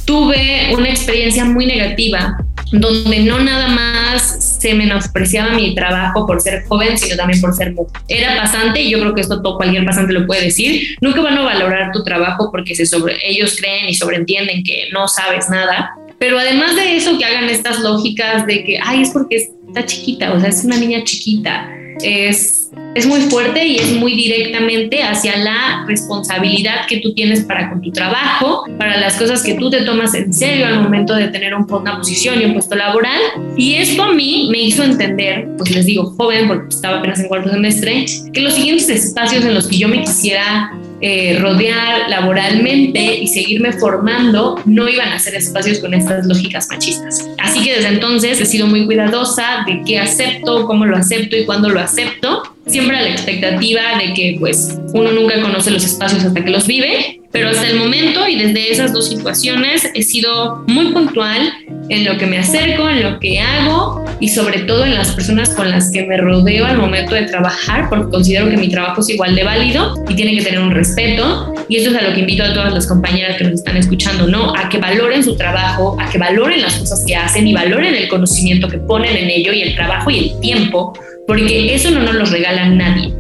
tuve 0.06 0.74
una 0.74 0.89
experiencia 0.89 1.44
muy 1.46 1.65
negativa 1.65 2.38
donde 2.71 3.19
no 3.19 3.39
nada 3.39 3.67
más 3.67 4.57
se 4.60 4.73
menospreciaba 4.73 5.53
mi 5.53 5.75
trabajo 5.75 6.25
por 6.25 6.41
ser 6.41 6.65
joven, 6.65 6.97
sino 6.97 7.15
también 7.15 7.41
por 7.41 7.53
ser 7.53 7.73
mujer. 7.73 8.01
Era 8.07 8.36
pasante, 8.38 8.81
y 8.81 8.89
yo 8.89 8.99
creo 8.99 9.13
que 9.13 9.21
esto 9.21 9.41
todo 9.41 9.57
cualquier 9.57 9.86
pasante 9.86 10.13
lo 10.13 10.25
puede 10.25 10.45
decir, 10.45 10.95
nunca 11.01 11.21
van 11.21 11.38
a 11.38 11.41
valorar 11.41 11.91
tu 11.91 12.03
trabajo 12.03 12.49
porque 12.51 12.75
se 12.75 12.86
sobre, 12.86 13.17
ellos 13.23 13.55
creen 13.57 13.89
y 13.89 13.95
sobreentienden 13.95 14.63
que 14.63 14.89
no 14.91 15.07
sabes 15.07 15.49
nada. 15.49 15.91
Pero 16.19 16.38
además 16.38 16.75
de 16.75 16.95
eso, 16.95 17.17
que 17.17 17.25
hagan 17.25 17.49
estas 17.49 17.79
lógicas 17.79 18.45
de 18.45 18.63
que, 18.63 18.79
ay, 18.84 19.01
es 19.01 19.10
porque 19.10 19.49
está 19.67 19.86
chiquita, 19.86 20.34
o 20.34 20.39
sea, 20.39 20.49
es 20.49 20.63
una 20.63 20.77
niña 20.77 21.03
chiquita, 21.03 21.67
es, 22.04 22.70
es 22.96 23.06
muy 23.06 23.22
fuerte 23.22 23.66
y 23.66 23.78
es 23.78 23.94
muy 23.94 24.14
directamente 24.16 25.04
hacia 25.04 25.38
la 25.38 25.86
responsabilidad 25.88 26.86
que 26.88 27.00
tú 27.00 27.14
tienes 27.14 27.42
para 27.42 27.70
con 27.70 27.82
tu 27.82 27.92
trabajo, 27.92 28.66
para 28.78 29.00
las 29.00 29.18
cosas 29.18 29.44
que 29.44 29.56
tú 29.56 29.70
te 29.70 29.82
tomas 29.82 30.14
en 30.14 30.34
serio 30.34 30.68
al 30.68 30.82
momento 30.82 31.16
de 31.16 31.28
tener 31.28 31.54
una 31.54 31.98
posición 31.98 32.42
y 32.42 32.46
un 32.46 32.54
puesto 32.54 32.76
laboral. 32.76 33.20
Y 33.56 33.76
esto 33.76 34.04
a 34.04 34.14
mí 34.14 34.50
me 34.52 34.60
hizo 34.60 34.84
entender, 34.84 35.48
pues 35.58 35.72
les 35.72 35.86
digo 35.86 36.14
joven, 36.18 36.48
porque 36.48 36.68
estaba 36.70 37.00
apenas 37.00 37.20
en 37.20 37.28
cuarto 37.28 37.50
semestre, 37.50 38.06
que 38.34 38.42
los 38.42 38.54
siguientes 38.54 38.90
espacios 38.90 39.44
en 39.46 39.54
los 39.54 39.68
que 39.68 39.78
yo 39.78 39.88
me 39.88 40.02
quisiera 40.02 40.72
eh, 41.02 41.38
rodear 41.40 42.10
laboralmente 42.10 43.18
y 43.18 43.28
seguirme 43.28 43.74
formando 43.74 44.62
no 44.66 44.88
iban 44.88 45.10
a 45.10 45.20
ser 45.20 45.36
espacios 45.36 45.80
con 45.80 45.94
estas 45.94 46.26
lógicas 46.28 46.68
machistas. 46.70 47.28
Así 47.38 47.64
que 47.64 47.76
desde 47.76 47.90
entonces 47.90 48.40
he 48.40 48.46
sido 48.46 48.68
muy 48.68 48.86
cuidadosa 48.86 49.64
de 49.66 49.82
qué 49.86 50.00
acepto, 50.00 50.66
cómo 50.68 50.86
lo 50.86 50.98
acepto 50.98 51.36
y 51.36 51.46
cuándo 51.46 51.70
lo 51.70 51.80
acepto 51.80 52.44
siempre 52.68 52.98
a 52.98 53.02
la 53.02 53.10
expectativa 53.10 53.82
de 54.00 54.14
que 54.14 54.38
pues 54.40 54.78
uno 54.94 55.12
nunca 55.12 55.42
conoce 55.42 55.72
los 55.72 55.84
espacios 55.84 56.24
hasta 56.24 56.44
que 56.44 56.52
los 56.52 56.68
vive, 56.68 57.20
pero 57.32 57.50
hasta 57.50 57.67
el 57.67 57.78
momento 57.78 58.28
y 58.28 58.38
desde 58.38 58.72
esas 58.72 58.94
dos 58.94 59.08
situaciones 59.08 59.89
he 59.94 60.04
sido 60.04 60.63
muy 60.67 60.91
puntual 60.91 61.54
en 61.89 62.06
lo 62.06 62.17
que 62.17 62.26
me 62.26 62.38
acerco, 62.38 62.89
en 62.89 63.04
lo 63.04 63.20
que 63.20 63.39
hago 63.39 64.06
y 64.20 64.30
sobre 64.30 64.60
todo 64.60 64.86
en 64.86 64.94
las 64.94 65.12
personas 65.12 65.50
con 65.50 65.70
las 65.70 65.91
que 65.91 66.04
me 66.04 66.17
rodeo 66.17 66.65
al 66.65 66.78
momento 66.78 67.15
de 67.15 67.24
trabajar, 67.24 67.89
porque 67.89 68.12
considero 68.12 68.50
que 68.50 68.58
mi 68.58 68.70
trabajo 68.70 69.02
es 69.02 69.10
igual 69.10 69.36
de 69.36 69.44
válido 69.44 69.96
y 70.10 70.15
tiene 70.15 70.36
que 70.36 70.44
tener 70.44 70.60
un 70.60 70.72
respeto. 70.72 71.54
Y 71.70 71.78
esto 71.78 71.89
es 71.89 71.96
a 71.96 72.02
lo 72.02 72.13
que 72.13 72.22
invito 72.22 72.44
a 72.44 72.54
todas 72.54 72.74
las 72.74 72.86
compañeras 72.88 73.38
que 73.38 73.46
nos 73.46 73.54
están 73.54 73.78
escuchando, 73.78 74.28
¿no? 74.28 74.54
A 74.56 74.70
que 74.70 74.78
valoren 74.78 75.24
su 75.24 75.36
trabajo, 75.36 75.98
a 76.00 76.10
que 76.10 76.17
valoren 76.17 76.62
las 76.62 76.76
cosas 76.76 77.04
que 77.06 77.15
hacen 77.15 77.48
y 77.48 77.54
valoren 77.54 77.96
el 77.96 78.08
conocimiento 78.10 78.67
que 78.67 78.78
ponen 78.78 79.15
en 79.15 79.30
ello 79.30 79.54
y 79.54 79.62
el 79.62 79.76
trabajo 79.76 80.12
y 80.12 80.20
el 80.20 80.39
tiempo, 80.39 80.94
porque 81.28 81.74
eso 81.74 81.91
no 81.91 82.02
nos 82.02 82.15
lo 82.15 82.26
regala 82.26 82.67
nadie 82.70 83.13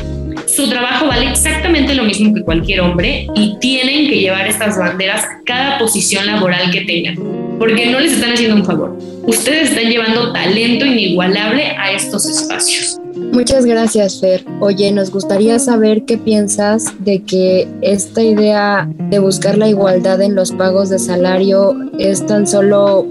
su 0.55 0.69
trabajo 0.69 1.07
vale 1.07 1.29
exactamente 1.29 1.93
lo 1.95 2.03
mismo 2.03 2.33
que 2.33 2.41
cualquier 2.41 2.81
hombre 2.81 3.27
y 3.35 3.57
tienen 3.59 4.09
que 4.09 4.19
llevar 4.19 4.47
estas 4.47 4.77
banderas 4.77 5.23
a 5.23 5.41
cada 5.45 5.77
posición 5.77 6.25
laboral 6.25 6.71
que 6.71 6.81
tengan, 6.81 7.15
porque 7.57 7.87
no 7.87 7.99
les 7.99 8.13
están 8.13 8.33
haciendo 8.33 8.57
un 8.57 8.65
favor. 8.65 8.97
Ustedes 9.23 9.69
están 9.69 9.89
llevando 9.89 10.33
talento 10.33 10.85
inigualable 10.85 11.75
a 11.77 11.91
estos 11.91 12.25
espacios. 12.25 13.00
Muchas 13.31 13.65
gracias, 13.65 14.19
Fer. 14.19 14.43
Oye, 14.59 14.91
nos 14.91 15.09
gustaría 15.09 15.57
saber 15.57 16.03
qué 16.05 16.17
piensas 16.17 16.85
de 16.99 17.23
que 17.23 17.67
esta 17.81 18.21
idea 18.21 18.89
de 19.09 19.19
buscar 19.19 19.57
la 19.57 19.69
igualdad 19.69 20.21
en 20.21 20.35
los 20.35 20.51
pagos 20.51 20.89
de 20.89 20.99
salario 20.99 21.75
es 21.97 22.25
tan 22.25 22.45
solo, 22.45 23.07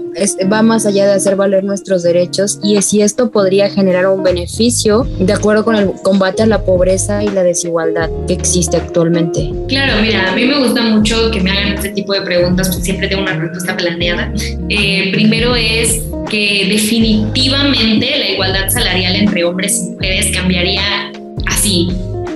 va 0.51 0.61
más 0.61 0.85
allá 0.85 1.07
de 1.07 1.13
hacer 1.13 1.35
valer 1.35 1.63
nuestros 1.63 2.03
derechos 2.03 2.59
y 2.63 2.81
si 2.81 3.01
esto 3.01 3.31
podría 3.31 3.69
generar 3.69 4.07
un 4.07 4.21
beneficio 4.21 5.07
de 5.19 5.33
acuerdo 5.33 5.63
con 5.63 5.75
el 5.75 5.91
combate 6.03 6.43
a 6.43 6.45
la 6.45 6.63
pobreza 6.63 7.23
y 7.23 7.29
la 7.29 7.43
desigualdad 7.43 8.09
que 8.27 8.33
existe 8.33 8.77
actualmente. 8.77 9.51
Claro, 9.67 10.01
mira, 10.01 10.31
a 10.31 10.35
mí 10.35 10.45
me 10.45 10.59
gusta 10.59 10.83
mucho 10.83 11.31
que 11.31 11.41
me 11.41 11.51
hagan 11.51 11.73
este 11.73 11.89
tipo 11.89 12.13
de 12.13 12.21
preguntas, 12.21 12.69
porque 12.69 12.83
siempre 12.83 13.07
tengo 13.07 13.23
una 13.23 13.37
respuesta 13.37 13.75
planeada. 13.75 14.33
Eh, 14.69 15.09
primero 15.13 15.55
es 15.55 16.03
que 16.29 16.67
definitivamente 16.69 18.17
la 18.17 18.29
igualdad 18.29 18.69
salarial 18.69 19.15
entre 19.15 19.43
hombres 19.43 19.81
y 19.81 19.91
mujeres 19.91 20.10
cambiaría 20.33 21.11
así, 21.47 21.87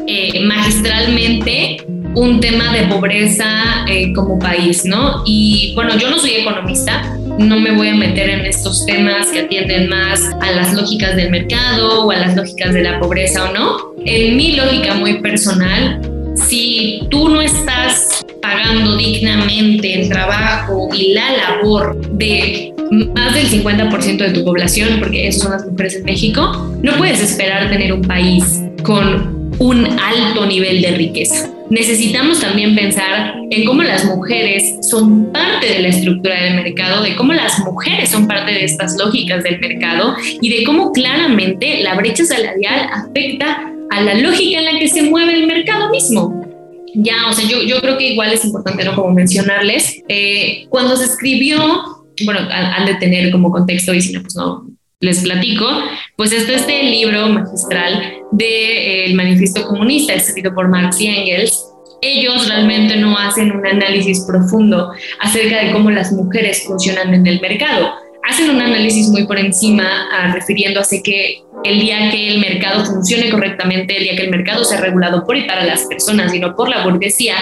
eh, 0.07 0.39
magistralmente 0.41 1.77
un 2.15 2.39
tema 2.39 2.71
de 2.73 2.83
pobreza 2.83 3.85
eh, 3.89 4.13
como 4.13 4.39
país, 4.39 4.85
¿no? 4.85 5.23
Y 5.25 5.73
bueno, 5.75 5.97
yo 5.97 6.09
no 6.09 6.17
soy 6.17 6.31
economista, 6.35 7.17
no 7.37 7.59
me 7.59 7.71
voy 7.71 7.89
a 7.89 7.95
meter 7.95 8.29
en 8.29 8.45
estos 8.45 8.85
temas 8.85 9.27
que 9.27 9.41
atienden 9.41 9.89
más 9.89 10.21
a 10.41 10.51
las 10.51 10.73
lógicas 10.73 11.15
del 11.15 11.29
mercado 11.29 12.05
o 12.05 12.11
a 12.11 12.15
las 12.17 12.35
lógicas 12.35 12.73
de 12.73 12.83
la 12.83 12.99
pobreza 12.99 13.49
o 13.49 13.53
no. 13.53 13.77
En 14.05 14.37
mi 14.37 14.53
lógica 14.53 14.93
muy 14.93 15.21
personal, 15.21 15.99
si 16.35 17.01
tú 17.09 17.27
no 17.29 17.41
estás 17.41 18.25
pagando 18.41 18.95
dignamente 18.95 20.01
el 20.01 20.09
trabajo 20.09 20.89
y 20.93 21.13
la 21.13 21.31
labor 21.31 21.99
de 22.11 22.74
más 22.91 23.33
del 23.33 23.47
50% 23.47 24.17
de 24.17 24.29
tu 24.31 24.43
población, 24.43 24.99
porque 24.99 25.27
esas 25.27 25.43
son 25.43 25.51
las 25.51 25.65
mujeres 25.65 25.95
en 25.95 26.03
México, 26.03 26.73
no 26.81 26.93
puedes 26.97 27.21
esperar 27.21 27.69
tener 27.69 27.93
un 27.93 28.01
país 28.01 28.61
con 28.83 29.51
un 29.59 29.85
alto 29.85 30.45
nivel 30.45 30.81
de 30.81 30.91
riqueza. 30.91 31.49
Necesitamos 31.69 32.41
también 32.41 32.75
pensar 32.75 33.35
en 33.49 33.65
cómo 33.65 33.81
las 33.81 34.05
mujeres 34.05 34.75
son 34.87 35.31
parte 35.31 35.67
de 35.67 35.79
la 35.79 35.87
estructura 35.87 36.43
del 36.43 36.55
mercado, 36.55 37.01
de 37.01 37.15
cómo 37.15 37.33
las 37.33 37.57
mujeres 37.59 38.09
son 38.09 38.27
parte 38.27 38.51
de 38.51 38.65
estas 38.65 38.95
lógicas 38.97 39.43
del 39.43 39.59
mercado 39.59 40.15
y 40.41 40.55
de 40.55 40.63
cómo 40.63 40.91
claramente 40.91 41.81
la 41.81 41.95
brecha 41.95 42.23
salarial 42.23 42.87
afecta 42.91 43.71
a 43.89 44.01
la 44.01 44.13
lógica 44.15 44.59
en 44.59 44.65
la 44.65 44.79
que 44.79 44.87
se 44.87 45.03
mueve 45.03 45.33
el 45.33 45.47
mercado 45.47 45.89
mismo. 45.89 46.45
Ya, 46.93 47.15
o 47.29 47.33
sea, 47.33 47.45
yo, 47.47 47.61
yo 47.63 47.81
creo 47.81 47.97
que 47.97 48.11
igual 48.11 48.31
es 48.31 48.45
importante, 48.45 48.85
¿no? 48.85 48.95
Como 48.95 49.11
mencionarles, 49.11 50.01
eh, 50.07 50.65
cuando 50.69 50.95
se 50.95 51.05
escribió, 51.05 51.94
bueno, 52.23 52.39
han 52.49 52.85
de 52.85 52.95
tener 52.95 53.31
como 53.31 53.51
contexto 53.51 53.93
y 53.93 54.01
si 54.01 54.13
no, 54.13 54.21
pues 54.21 54.35
no, 54.35 54.67
les 54.99 55.19
platico, 55.21 55.67
pues 56.15 56.31
está 56.31 56.53
este 56.53 56.83
libro 56.83 57.27
magistral 57.27 58.13
del 58.31 58.47
de, 58.49 59.05
eh, 59.05 59.13
Manifiesto 59.13 59.67
Comunista, 59.67 60.13
escrito 60.13 60.53
por 60.53 60.69
Marx 60.69 60.99
y 61.01 61.07
Engels. 61.07 61.71
Ellos 62.01 62.47
realmente 62.47 62.97
no 62.97 63.17
hacen 63.17 63.51
un 63.51 63.65
análisis 63.65 64.21
profundo 64.21 64.91
acerca 65.19 65.63
de 65.63 65.71
cómo 65.71 65.91
las 65.91 66.11
mujeres 66.11 66.63
funcionan 66.65 67.13
en 67.13 67.25
el 67.27 67.41
mercado. 67.41 67.93
Hacen 68.29 68.49
un 68.49 68.61
análisis 68.61 69.09
muy 69.09 69.27
por 69.27 69.37
encima, 69.37 70.07
a, 70.11 70.33
refiriéndose 70.33 71.03
que 71.03 71.41
el 71.63 71.79
día 71.79 72.09
que 72.11 72.29
el 72.29 72.39
mercado 72.39 72.85
funcione 72.85 73.29
correctamente, 73.29 73.97
el 73.97 74.03
día 74.03 74.15
que 74.15 74.23
el 74.23 74.31
mercado 74.31 74.63
sea 74.63 74.81
regulado 74.81 75.25
por 75.25 75.37
y 75.37 75.43
para 75.43 75.63
las 75.63 75.85
personas 75.85 76.33
y 76.33 76.39
no 76.39 76.55
por 76.55 76.69
la 76.69 76.83
burguesía, 76.83 77.35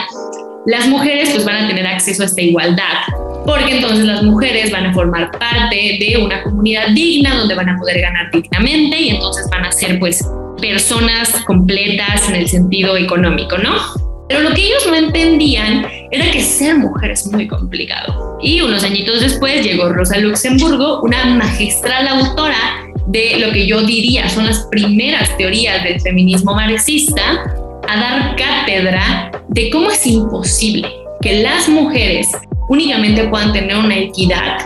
las 0.65 0.87
mujeres 0.87 1.29
pues 1.31 1.45
van 1.45 1.65
a 1.65 1.67
tener 1.67 1.85
acceso 1.85 2.23
a 2.23 2.25
esta 2.25 2.41
igualdad, 2.41 3.03
porque 3.45 3.77
entonces 3.77 4.05
las 4.05 4.23
mujeres 4.23 4.71
van 4.71 4.87
a 4.87 4.93
formar 4.93 5.31
parte 5.31 5.97
de 5.99 6.17
una 6.23 6.43
comunidad 6.43 6.89
digna 6.89 7.35
donde 7.35 7.55
van 7.55 7.69
a 7.69 7.77
poder 7.77 8.01
ganar 8.01 8.31
dignamente 8.31 8.99
y 8.99 9.09
entonces 9.09 9.47
van 9.49 9.65
a 9.65 9.71
ser 9.71 9.99
pues 9.99 10.25
personas 10.61 11.29
completas 11.45 12.29
en 12.29 12.35
el 12.35 12.47
sentido 12.47 12.95
económico, 12.95 13.57
¿no? 13.57 13.73
Pero 14.29 14.41
lo 14.41 14.55
que 14.55 14.65
ellos 14.65 14.85
no 14.87 14.95
entendían 14.95 15.85
era 16.11 16.31
que 16.31 16.41
ser 16.41 16.77
mujer 16.77 17.11
es 17.11 17.27
muy 17.27 17.47
complicado. 17.47 18.37
Y 18.41 18.61
unos 18.61 18.83
añitos 18.83 19.19
después 19.19 19.63
llegó 19.63 19.89
Rosa 19.89 20.17
Luxemburgo, 20.17 21.01
una 21.01 21.25
magistral 21.25 22.07
autora 22.07 22.87
de 23.07 23.37
lo 23.39 23.51
que 23.51 23.67
yo 23.67 23.81
diría 23.81 24.29
son 24.29 24.45
las 24.45 24.59
primeras 24.71 25.35
teorías 25.37 25.83
del 25.83 25.99
feminismo 25.99 26.55
marxista, 26.55 27.43
a 27.87 27.99
dar 27.99 28.35
cátedra 28.37 29.31
de 29.49 29.69
cómo 29.69 29.91
es 29.91 30.05
imposible 30.07 30.89
que 31.21 31.41
las 31.41 31.67
mujeres 31.67 32.27
únicamente 32.69 33.23
puedan 33.25 33.53
tener 33.53 33.77
una 33.77 33.97
equidad 33.97 34.57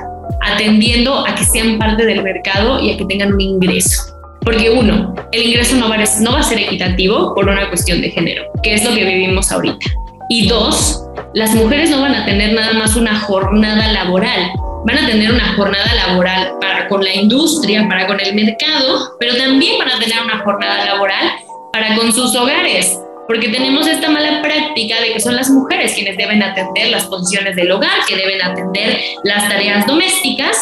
atendiendo 0.41 1.25
a 1.25 1.35
que 1.35 1.43
sean 1.43 1.77
parte 1.77 2.05
del 2.05 2.23
mercado 2.23 2.81
y 2.81 2.91
a 2.91 2.97
que 2.97 3.05
tengan 3.05 3.33
un 3.33 3.41
ingreso. 3.41 4.13
Porque 4.41 4.69
uno, 4.69 5.13
el 5.31 5.43
ingreso 5.43 5.75
no 5.75 5.89
va, 5.89 5.95
a, 5.95 6.03
no 6.21 6.31
va 6.31 6.39
a 6.39 6.43
ser 6.43 6.59
equitativo 6.59 7.35
por 7.35 7.49
una 7.49 7.67
cuestión 7.67 8.01
de 8.01 8.11
género, 8.11 8.43
que 8.63 8.75
es 8.75 8.83
lo 8.83 8.95
que 8.95 9.03
vivimos 9.03 9.51
ahorita. 9.51 9.85
Y 10.29 10.47
dos, 10.47 11.03
las 11.33 11.53
mujeres 11.55 11.89
no 11.89 12.01
van 12.01 12.15
a 12.15 12.25
tener 12.25 12.53
nada 12.53 12.73
más 12.73 12.95
una 12.95 13.19
jornada 13.19 13.91
laboral, 13.91 14.51
van 14.85 14.97
a 14.97 15.07
tener 15.07 15.31
una 15.31 15.53
jornada 15.55 15.93
laboral 15.93 16.53
para 16.61 16.87
con 16.87 17.03
la 17.03 17.13
industria, 17.13 17.87
para 17.89 18.07
con 18.07 18.19
el 18.19 18.33
mercado, 18.35 19.17
pero 19.19 19.35
también 19.35 19.77
van 19.79 19.89
a 19.89 19.99
tener 19.99 20.21
una 20.23 20.39
jornada 20.39 20.85
laboral 20.85 21.31
para 21.73 21.95
con 21.95 22.11
sus 22.13 22.35
hogares, 22.35 22.99
porque 23.27 23.49
tenemos 23.49 23.87
esta 23.87 24.09
mala 24.09 24.41
práctica 24.41 25.01
de 25.01 25.13
que 25.13 25.19
son 25.19 25.35
las 25.35 25.49
mujeres 25.49 25.93
quienes 25.93 26.17
deben 26.17 26.41
atender 26.41 26.89
las 26.89 27.05
posiciones 27.05 27.55
del 27.55 27.71
hogar, 27.71 28.05
que 28.07 28.15
deben 28.15 28.41
atender 28.41 28.99
las 29.23 29.49
tareas 29.49 29.85
domésticas, 29.85 30.57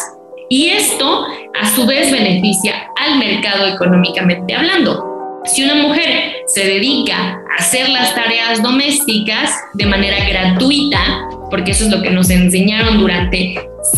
y 0.48 0.68
esto 0.68 1.26
a 1.60 1.74
su 1.74 1.86
vez 1.86 2.10
beneficia 2.12 2.88
al 2.96 3.18
mercado 3.18 3.66
económicamente 3.66 4.54
hablando. 4.54 5.42
Si 5.44 5.62
una 5.62 5.74
mujer 5.76 6.32
se 6.46 6.64
dedica 6.64 7.16
a 7.16 7.54
hacer 7.58 7.88
las 7.88 8.14
tareas 8.14 8.62
domésticas 8.62 9.50
de 9.74 9.86
manera 9.86 10.24
gratuita, 10.28 11.28
porque 11.50 11.70
eso 11.70 11.84
es 11.84 11.90
lo 11.90 12.02
que 12.02 12.10
nos 12.10 12.30
enseñaron 12.30 12.98
durante 12.98 13.54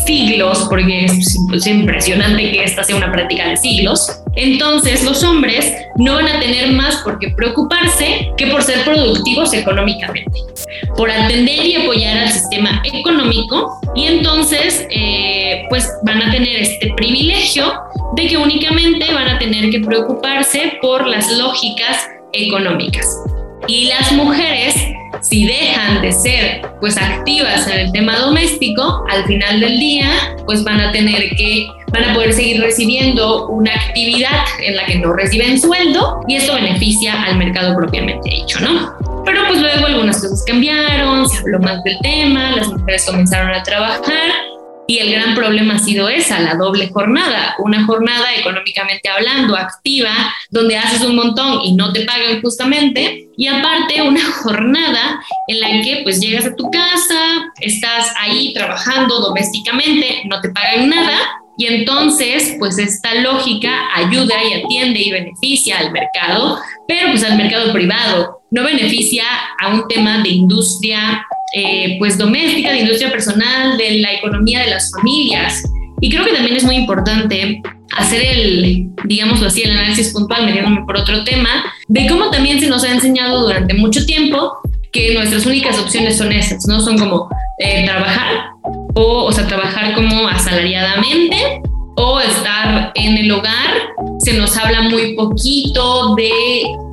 siglos, 0.09 0.67
porque 0.71 1.05
es, 1.05 1.37
impresionante 1.67 2.51
que 2.51 2.65
esta 2.65 2.83
sea 2.83 2.97
una 2.97 3.13
práctica 3.13 3.51
de 3.51 3.59
siglos, 3.59 4.11
entonces 4.37 5.05
los 5.05 5.23
hombres 5.23 5.71
no 5.99 6.15
van 6.15 6.29
a 6.29 6.41
tener 6.41 6.73
más 6.73 6.97
por 7.03 7.19
qué 7.19 7.29
preocuparse 7.29 8.31
que 8.39 8.47
por 8.47 8.63
ser 8.63 8.85
productivos 8.85 9.53
económicamente, 9.53 10.41
por 10.97 11.11
atender 11.11 11.67
y 11.67 11.75
apoyar 11.77 12.17
al 12.17 12.33
sistema 12.33 12.83
económico 12.91 13.79
y 13.95 14.07
entonces 14.07 14.87
eh, 14.91 15.65
pues 15.69 15.93
van 16.05 16.23
a 16.23 16.31
tener 16.31 16.57
este 16.57 16.91
privilegio 16.97 17.71
de 18.17 18.29
que 18.29 18.39
únicamente 18.39 19.13
van 19.13 19.29
a 19.29 19.39
tener 19.39 19.69
que 19.69 19.81
preocuparse 19.81 20.79
por 20.81 21.07
las 21.07 21.31
lógicas 21.33 22.09
económicas. 22.33 23.07
Y 23.69 23.85
las 23.85 24.11
mujeres 24.13 24.75
si 25.21 25.47
dejan 25.47 26.01
de 26.03 26.13
ser 26.13 26.63
pues 26.81 26.97
activas 26.97 27.67
en 27.67 27.79
el 27.79 27.93
tema 27.93 28.19
doméstico, 28.19 29.05
al 29.11 29.25
final 29.25 29.61
del 29.61 29.79
día 29.79 30.37
pues 30.47 30.65
van 30.65 30.81
a 30.81 30.93
tener 30.93 31.31
que, 31.31 31.67
van 31.93 32.05
a 32.05 32.15
poder 32.15 32.33
seguir 32.33 32.61
recibiendo 32.61 33.47
una 33.49 33.73
actividad 33.73 34.45
en 34.65 34.77
la 34.77 34.87
que 34.87 34.99
no 34.99 35.13
reciben 35.13 35.61
sueldo 35.61 36.21
y 36.29 36.37
esto 36.37 36.55
beneficia 36.55 37.23
al 37.23 37.37
mercado 37.37 37.77
propiamente 37.77 38.31
dicho, 38.31 38.61
¿no? 38.61 38.93
Pero 39.25 39.43
pues 39.49 39.61
luego 39.61 39.87
algunas 39.87 40.21
cosas 40.21 40.45
cambiaron, 40.47 41.29
se 41.29 41.39
habló 41.39 41.59
más 41.61 41.83
del 41.85 41.99
tema, 42.01 42.53
las 42.57 42.69
mujeres 42.69 43.05
comenzaron 43.05 43.55
a 43.55 43.63
trabajar 43.63 44.48
y 44.91 45.01
el 45.01 45.13
gran 45.13 45.35
problema 45.35 45.75
ha 45.75 45.79
sido 45.79 46.09
esa, 46.09 46.41
la 46.41 46.55
doble 46.55 46.89
jornada, 46.89 47.55
una 47.59 47.85
jornada 47.85 48.35
económicamente 48.35 49.11
hablando, 49.11 49.55
activa, 49.55 50.11
donde 50.49 50.79
haces 50.79 51.03
un 51.03 51.15
montón 51.15 51.61
y 51.63 51.75
no 51.75 51.93
te 51.93 52.07
pagan 52.07 52.41
justamente, 52.41 53.29
y 53.37 53.47
aparte 53.49 54.01
una 54.01 54.25
jornada 54.43 55.21
en 55.47 55.61
la 55.61 55.69
que 55.83 56.01
pues 56.05 56.21
llegas 56.21 56.47
a 56.47 56.57
tu 56.57 56.71
casa, 56.71 57.21
estás 57.61 58.15
ahí 58.19 58.55
trabajando 58.55 59.21
domésticamente, 59.21 60.23
no 60.25 60.41
te 60.41 60.49
pagan 60.49 60.89
nada, 60.89 61.17
Y 61.61 61.67
entonces, 61.67 62.55
pues 62.61 62.79
esta 62.79 63.15
lógica 63.17 63.89
ayuda 63.97 64.37
y 64.49 64.63
atiende 64.63 65.01
y 65.01 65.11
beneficia 65.11 65.79
al 65.79 65.91
mercado, 65.91 66.61
pero 66.87 67.09
pues 67.11 67.25
al 67.25 67.37
mercado 67.37 67.73
privado, 67.73 68.43
no 68.53 68.63
beneficia 68.63 69.25
a 69.61 69.75
un 69.75 69.89
tema 69.89 70.23
de 70.23 70.29
industria 70.29 71.27
eh, 71.55 71.97
pues 71.99 72.19
doméstica, 72.19 72.73
de 72.73 72.81
industria 72.81 73.11
personal, 73.11 73.77
de 73.79 73.99
la 73.99 74.15
economía 74.15 74.61
de 74.61 74.71
las 74.71 74.91
familias. 74.93 75.63
Y 76.01 76.11
creo 76.11 76.25
que 76.25 76.33
también 76.33 76.57
es 76.57 76.65
muy 76.65 76.77
importante 76.77 77.61
hacer 77.97 78.23
el, 78.23 78.89
digámoslo 79.05 79.49
así, 79.49 79.63
el 79.63 79.73
análisis 79.73 80.13
puntual, 80.13 80.47
metiéndome 80.47 80.85
por 80.85 80.97
otro 80.97 81.25
tema, 81.25 81.49
de 81.89 82.07
cómo 82.07 82.31
también 82.31 82.61
se 82.61 82.69
nos 82.69 82.85
ha 82.85 82.93
enseñado 82.93 83.43
durante 83.43 83.75
mucho 83.75 84.05
tiempo 84.07 84.53
que 84.93 85.15
nuestras 85.15 85.47
únicas 85.47 85.79
opciones 85.79 86.17
son 86.17 86.33
esas, 86.33 86.67
¿no? 86.67 86.81
Son 86.81 86.99
como 86.99 87.29
eh, 87.59 87.85
trabajar 87.85 88.51
o, 88.95 89.25
o 89.25 89.33
sea, 89.33 89.47
trabajar 89.47 89.95
como 89.95 90.29
asalariadamente 90.29 91.61
o 91.99 92.21
estar 92.21 92.93
en 92.95 93.19
el 93.19 93.31
hogar. 93.31 93.91
Se 94.21 94.33
nos 94.35 94.57
habla 94.57 94.83
muy 94.83 95.15
poquito 95.15 96.15
de 96.15 96.31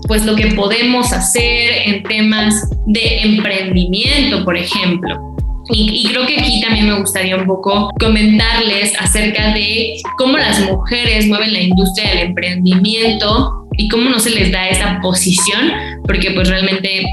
pues 0.07 0.25
lo 0.25 0.35
que 0.35 0.47
podemos 0.47 1.13
hacer 1.13 1.71
en 1.85 2.03
temas 2.03 2.69
de 2.87 3.19
emprendimiento, 3.21 4.43
por 4.43 4.57
ejemplo. 4.57 5.35
Y, 5.71 6.07
creo 6.09 6.27
que 6.27 6.39
aquí 6.39 6.61
también 6.61 6.87
me 6.87 6.99
gustaría 6.99 7.35
un 7.35 7.47
poco 7.47 7.89
comentarles 7.99 8.93
acerca 8.99 9.51
de 9.53 9.95
cómo 10.17 10.37
las 10.37 10.59
mujeres 10.59 11.27
mueven 11.27 11.53
la 11.53 11.61
industria 11.61 12.09
del 12.09 12.19
emprendimiento 12.19 13.67
y 13.75 13.87
cómo 13.87 14.09
no 14.11 14.19
se 14.19 14.29
les 14.29 14.51
da 14.51 14.69
esa 14.69 14.99
posición, 15.01 15.71
porque 16.05 16.31
pues 16.31 16.49
realmente 16.49 17.03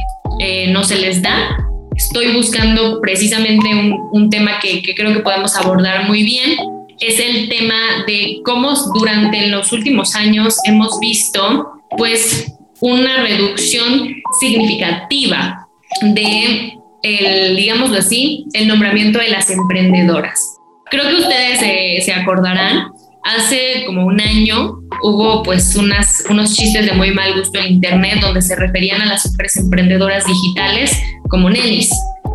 eh, 0.41 0.71
no 0.71 0.85
se 0.85 0.99
les 0.99 1.23
da. 1.23 1.57
Estoy 1.97 2.33
buscando 2.35 3.01
precisamente 3.01 3.69
un, 4.13 4.29
tema 4.29 4.59
que, 4.61 4.83
que 4.83 4.95
creo 4.95 5.15
que 5.15 5.21
podemos 5.21 5.57
abordar 5.57 6.07
muy 6.07 6.23
bien. 6.23 6.57
Es 7.01 7.19
el 7.19 7.49
tema 7.49 8.05
de 8.07 8.41
cómo 8.45 8.75
durante 8.95 9.49
los 9.49 9.73
últimos 9.73 10.15
años 10.15 10.57
hemos 10.67 10.99
visto 11.01 11.73
pues 11.97 12.53
una 12.81 13.23
reducción 13.23 14.17
significativa 14.41 15.69
de 16.03 16.75
el, 17.03 17.57
digámoslo 17.57 17.99
así, 17.99 18.47
el 18.53 18.69
nombramiento 18.69 19.19
de 19.19 19.29
las 19.29 19.51
emprendedoras. 19.51 20.59
Creo 20.91 21.09
que 21.09 21.23
ustedes 21.23 22.05
se, 22.05 22.13
acordarán, 22.13 22.93
hace 23.25 23.85
como 23.87 24.07
un 24.07 24.21
año 24.21 24.79
hubo 25.03 25.43
pues 25.43 25.75
unas, 25.75 26.25
unos 26.29 26.55
chistes 26.55 26.87
de 26.87 26.93
muy 26.93 27.13
mal 27.13 27.39
gusto 27.39 27.59
en 27.59 27.75
internet 27.75 28.19
donde 28.21 28.43
se 28.43 28.57
referían 28.57 29.01
a 29.01 29.07
las 29.07 29.27
mujeres 29.27 29.57
emprendedoras 29.57 30.25
digitales 30.27 30.97
como 31.29 31.51
nenis. 31.51 31.91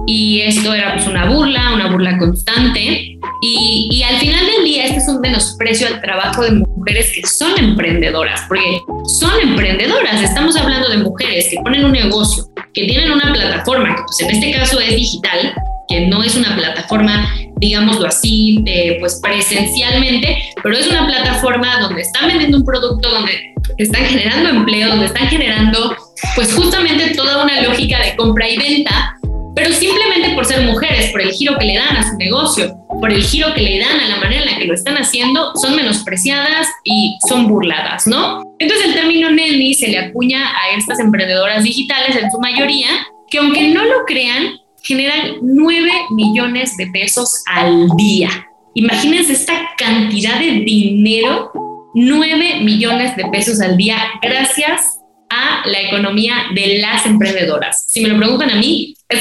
Y 0.07 0.41
esto 0.41 0.73
era 0.73 0.93
pues 0.93 1.05
una 1.05 1.25
burla, 1.25 1.73
una 1.73 1.91
burla 1.91 2.17
constante. 2.17 3.19
Y, 3.41 3.89
y 3.91 4.03
al 4.03 4.17
final 4.17 4.45
del 4.45 4.63
día 4.63 4.85
este 4.85 4.97
es 4.97 5.07
un 5.07 5.19
menosprecio 5.19 5.87
al 5.87 6.01
trabajo 6.01 6.41
de 6.43 6.51
mujeres 6.51 7.11
que 7.13 7.27
son 7.27 7.57
emprendedoras, 7.59 8.41
porque 8.47 8.79
son 9.19 9.31
emprendedoras, 9.41 10.21
estamos 10.23 10.55
hablando 10.55 10.89
de 10.89 10.97
mujeres 10.97 11.49
que 11.49 11.57
ponen 11.57 11.85
un 11.85 11.91
negocio, 11.91 12.45
que 12.73 12.85
tienen 12.85 13.11
una 13.11 13.33
plataforma, 13.33 13.95
que 13.95 14.01
pues 14.01 14.21
en 14.21 14.29
este 14.31 14.51
caso 14.57 14.79
es 14.79 14.95
digital, 14.95 15.53
que 15.87 16.07
no 16.07 16.23
es 16.23 16.35
una 16.35 16.55
plataforma, 16.55 17.29
digámoslo 17.57 18.07
así, 18.07 18.63
pues 18.99 19.19
presencialmente, 19.21 20.37
pero 20.63 20.77
es 20.77 20.87
una 20.87 21.05
plataforma 21.07 21.79
donde 21.79 22.01
están 22.01 22.27
vendiendo 22.27 22.57
un 22.57 22.65
producto, 22.65 23.09
donde 23.09 23.53
están 23.77 24.05
generando 24.05 24.49
empleo, 24.49 24.89
donde 24.89 25.05
están 25.05 25.27
generando 25.27 25.95
pues 26.35 26.53
justamente 26.53 27.15
toda 27.15 27.43
una 27.43 27.61
lógica 27.61 28.01
de 28.01 28.15
compra 28.15 28.49
y 28.49 28.57
venta, 28.57 29.16
pero 29.57 29.73
simplemente 29.73 30.35
por 30.35 30.45
ser 30.45 30.61
mujeres, 30.61 31.09
por 31.09 31.19
el 31.19 31.31
giro 31.31 31.57
que 31.57 31.65
le 31.65 31.73
dan 31.73 31.97
a 31.97 32.07
su 32.07 32.15
negocio, 32.15 32.77
por 32.87 33.11
el 33.11 33.23
giro 33.23 33.55
que 33.55 33.61
le 33.63 33.79
dan 33.79 33.99
a 33.99 34.07
la 34.07 34.17
manera 34.17 34.43
en 34.43 34.51
la 34.51 34.57
que 34.59 34.65
lo 34.65 34.75
están 34.75 34.97
haciendo, 34.97 35.51
son 35.55 35.75
menospreciadas 35.75 36.67
y 36.83 37.17
son 37.27 37.47
burladas, 37.47 38.05
¿no? 38.05 38.43
Entonces 38.59 38.85
el 38.85 38.93
término 38.93 39.31
Nelly 39.31 39.73
se 39.73 39.87
le 39.87 39.97
acuña 39.97 40.47
a 40.47 40.77
estas 40.77 40.99
emprendedoras 40.99 41.63
digitales 41.63 42.15
en 42.21 42.29
su 42.29 42.39
mayoría, 42.39 42.87
que 43.31 43.39
aunque 43.39 43.69
no 43.69 43.83
lo 43.83 44.05
crean, 44.05 44.59
generan 44.83 45.37
9 45.41 45.91
millones 46.11 46.77
de 46.77 46.85
pesos 46.91 47.41
al 47.47 47.87
día. 47.97 48.29
Imagínense 48.75 49.33
esta 49.33 49.71
cantidad 49.75 50.39
de 50.39 50.51
dinero, 50.51 51.51
9 51.95 52.59
millones 52.61 53.15
de 53.15 53.25
pesos 53.31 53.59
al 53.59 53.75
día, 53.75 53.97
gracias 54.21 54.99
a 55.29 55.67
la 55.67 55.81
economía 55.81 56.35
de 56.53 56.77
las 56.77 57.05
emprendedoras. 57.05 57.85
Si 57.87 58.01
me 58.01 58.09
lo 58.09 58.17
preguntan 58.17 58.51
a 58.51 58.55
mí, 58.55 58.93
a 59.09 59.16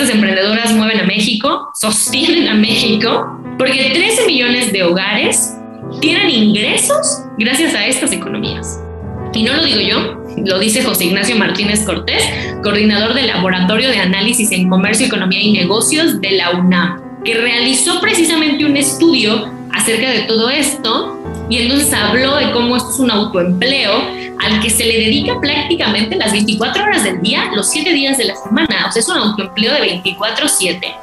Sostienen 1.75 2.49
a 2.49 2.55
México, 2.55 3.41
porque 3.59 3.91
13 3.93 4.27
millones 4.27 4.73
de 4.73 4.83
hogares 4.83 5.55
tienen 6.01 6.31
ingresos 6.31 7.23
gracias 7.39 7.75
a 7.75 7.87
estas 7.87 8.13
economías. 8.13 8.81
Y 9.35 9.43
no 9.43 9.55
lo 9.55 9.65
digo 9.65 9.81
yo, 9.81 10.23
lo 10.45 10.59
dice 10.59 10.83
José 10.83 11.07
Ignacio 11.07 11.37
Martínez 11.37 11.85
Cortés, 11.85 12.23
coordinador 12.63 13.15
del 13.15 13.27
Laboratorio 13.27 13.91
de 13.91 13.99
Análisis 13.99 14.51
en 14.53 14.69
Comercio, 14.69 15.07
Economía 15.07 15.41
y 15.41 15.53
Negocios 15.53 16.21
de 16.21 16.33
la 16.33 16.53
UNAM, 16.53 17.23
que 17.25 17.35
realizó 17.35 18.01
precisamente 18.01 18.65
un 18.65 18.77
estudio 18.77 19.51
acerca 19.73 20.11
de 20.11 20.21
todo 20.21 20.49
esto 20.49 21.21
y 21.51 21.59
entonces 21.59 21.93
habló 21.93 22.37
de 22.37 22.51
cómo 22.53 22.77
esto 22.77 22.91
es 22.91 22.99
un 22.99 23.11
autoempleo 23.11 23.93
al 24.41 24.61
que 24.61 24.71
se 24.71 24.85
le 24.85 24.99
dedica 24.99 25.39
prácticamente 25.41 26.17
las 26.17 26.33
24 26.33 26.83
horas 26.83 27.05
del 27.05 27.21
día, 27.21 27.51
los 27.55 27.71
7 27.71 27.93
días 27.93 28.19
de 28.19 28.25
la 28.25 28.37
semana. 28.37 28.87
O 28.89 28.93
sea, 28.93 29.01
es 29.01 29.09
un 29.09 29.17
autoempleo 29.19 29.73
de 29.75 29.81
24/7, 29.81 30.95